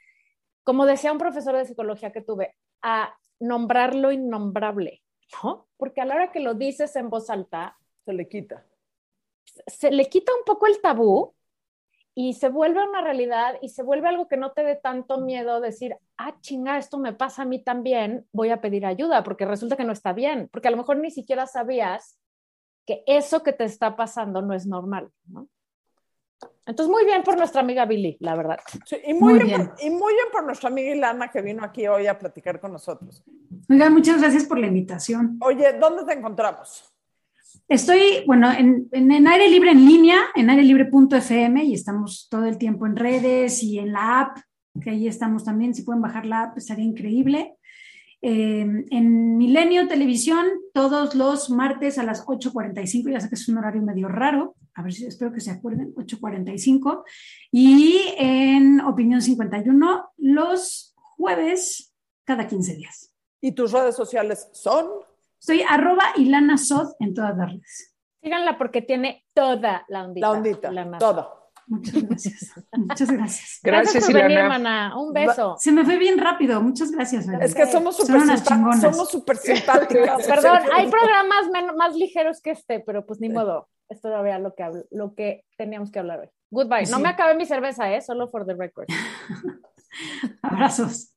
como 0.63 0.85
decía 0.85 1.11
un 1.11 1.19
profesor 1.19 1.57
de 1.57 1.65
psicología 1.65 2.13
que 2.13 2.21
tuve, 2.21 2.55
a 2.83 3.17
nombrar 3.41 3.95
lo 3.95 4.13
innombrable, 4.13 5.03
¿no? 5.43 5.69
Porque 5.77 6.01
a 6.01 6.05
la 6.05 6.15
hora 6.15 6.33
que 6.33 6.41
lo 6.41 6.55
dices 6.55 6.95
en 6.97 7.11
voz 7.11 7.31
alta, 7.31 7.77
se 8.05 8.13
le 8.13 8.29
quita. 8.29 8.67
Se 9.67 9.91
le 9.91 10.09
quita 10.09 10.33
un 10.39 10.45
poco 10.45 10.67
el 10.67 10.81
tabú 10.81 11.35
y 12.15 12.35
se 12.35 12.49
vuelve 12.49 12.87
una 12.87 13.01
realidad 13.01 13.57
y 13.63 13.71
se 13.71 13.83
vuelve 13.83 14.09
algo 14.09 14.29
que 14.29 14.37
no 14.37 14.53
te 14.53 14.65
dé 14.65 14.77
tanto 14.77 15.21
miedo 15.21 15.61
decir, 15.61 15.97
ah, 16.19 16.37
chinga, 16.41 16.79
esto 16.79 16.99
me 16.99 17.13
pasa 17.13 17.43
a 17.43 17.47
mí 17.47 17.59
también, 17.59 18.27
voy 18.33 18.51
a 18.51 18.61
pedir 18.61 18.85
ayuda, 18.85 19.23
porque 19.23 19.47
resulta 19.47 19.77
que 19.77 19.85
no 19.85 19.93
está 19.93 20.13
bien, 20.13 20.49
porque 20.53 20.69
a 20.69 20.71
lo 20.71 20.77
mejor 20.77 20.99
ni 20.99 21.11
siquiera 21.11 21.47
sabías 21.47 22.19
que 22.87 23.03
eso 23.07 23.43
que 23.43 23.53
te 23.53 23.65
está 23.65 23.97
pasando 23.97 24.43
no 24.43 24.55
es 24.55 24.67
normal, 24.67 25.11
¿no? 25.25 25.49
Entonces, 26.65 26.91
muy 26.91 27.05
bien 27.05 27.23
por 27.23 27.37
nuestra 27.37 27.61
amiga 27.61 27.85
Billy, 27.87 28.17
la 28.21 28.37
verdad. 28.37 28.59
Sí, 28.85 28.97
y, 29.05 29.15
muy, 29.15 29.39
bien, 29.43 29.69
Por, 29.69 29.85
y 29.85 29.91
muy 29.91 30.15
bien 30.15 30.27
por 30.33 30.45
nuestra 30.45 30.69
amiga 30.69 30.95
Ilana 30.95 31.29
que 31.29 31.43
vino 31.43 31.65
aquí 31.65 31.87
hoy 31.87 32.07
a 32.07 32.19
platicar 32.19 32.61
con 32.61 32.73
nosotros. 32.73 33.25
Oiga, 33.69 33.91
muchas 33.91 34.21
gracias 34.21 34.45
por 34.45 34.59
la 34.59 34.69
invitación. 34.69 35.39
Oye, 35.41 35.73
¿dónde 35.81 36.05
te 36.05 36.19
encontramos? 36.19 36.93
Estoy, 37.69 38.25
bueno, 38.27 38.51
en, 38.53 38.89
en, 38.93 39.27
aire 39.27 39.49
libre 39.49 39.71
en 39.71 39.85
línea, 39.85 40.19
en 40.35 40.51
airelibre.fm 40.51 41.65
y 41.65 41.75
estamos 41.75 42.29
todo 42.31 42.47
el 42.47 42.59
tiempo 42.59 42.87
en 42.87 42.97
redes 42.97 43.63
y 43.63 43.79
en 43.79 43.93
la 43.93 44.21
app, 44.21 44.39
que 44.81 44.91
ahí 44.91 45.09
estamos 45.09 45.45
también. 45.45 45.75
Si 45.75 45.83
pueden 45.83 46.03
bajar 46.03 46.27
la 46.27 46.43
app, 46.43 46.59
estaría 46.59 46.85
increíble. 46.85 47.57
Eh, 48.21 48.85
en 48.91 49.37
Milenio 49.37 49.89
Televisión, 49.89 50.47
todos 50.73 51.17
los 51.17 51.51
martes 51.51 51.99
a 51.99 52.05
las 52.05 52.25
8.45, 52.25 53.11
ya 53.11 53.21
sé 53.21 53.29
que 53.29 53.35
es 53.35 53.49
un 53.49 53.59
horario 53.59 53.83
medio 53.83 54.07
raro, 54.07 54.55
a 54.75 54.83
ver 54.83 54.93
si 54.93 55.07
espero 55.07 55.33
que 55.33 55.41
se 55.41 55.51
acuerden, 55.51 55.95
8.45. 55.95 57.05
Y 57.51 58.15
en 58.17 58.81
Opinión 58.81 59.21
51, 59.21 60.13
los 60.19 60.95
jueves 61.17 61.95
cada 62.25 62.47
15 62.47 62.77
días. 62.77 63.13
¿Y 63.41 63.53
tus 63.53 63.73
redes 63.73 63.97
sociales 63.97 64.49
son? 64.53 64.87
Soy 65.39 65.63
arroba 65.69 66.13
Ilana 66.17 66.57
Sod 66.57 66.93
en 67.01 67.15
todas 67.15 67.37
las 67.37 67.51
redes. 67.53 67.95
Síganla 68.23 68.57
porque 68.57 68.83
tiene 68.83 69.27
toda 69.35 69.85
la 69.89 70.05
ondita. 70.05 70.27
La 70.29 70.33
ondita, 70.33 70.99
todo. 70.99 71.43
Muchas 71.67 72.03
gracias. 72.03 72.53
Muchas 72.73 73.11
gracias. 73.11 73.61
Gracias, 73.63 74.05
por 74.05 74.15
venir, 74.15 74.39
hermana. 74.39 74.99
Un 74.99 75.13
beso. 75.13 75.57
Se 75.59 75.73
me 75.73 75.85
fue 75.85 75.97
bien 75.97 76.19
rápido. 76.19 76.61
Muchas 76.61 76.91
gracias. 76.91 77.27
Es 77.41 77.55
que 77.55 77.67
somos 77.67 77.97
súper 77.97 78.21
chingonas. 78.43 78.81
somos 78.81 79.11
súper 79.11 79.37
simpáticas. 79.37 80.27
Perdón, 80.29 80.59
hay 80.75 80.91
programas 80.91 81.75
más 81.77 81.95
ligeros 81.95 82.41
que 82.41 82.51
este, 82.51 82.81
pero 82.81 83.07
pues 83.07 83.21
ni 83.21 83.29
modo. 83.29 83.69
Es 83.93 84.01
todavía 84.01 84.39
lo 84.39 84.55
que, 84.55 84.63
hablo- 84.63 84.85
lo 84.91 85.15
que 85.15 85.45
teníamos 85.59 85.91
que 85.91 85.99
hablar 85.99 86.21
hoy. 86.21 86.29
Goodbye. 86.51 86.87
No 86.91 86.99
me 86.99 87.09
acabé 87.09 87.35
mi 87.35 87.45
cerveza, 87.47 87.93
¿eh? 87.95 88.01
Solo 88.01 88.29
for 88.29 88.45
the 88.47 88.55
record. 88.55 88.87
Abrazos. 90.43 91.11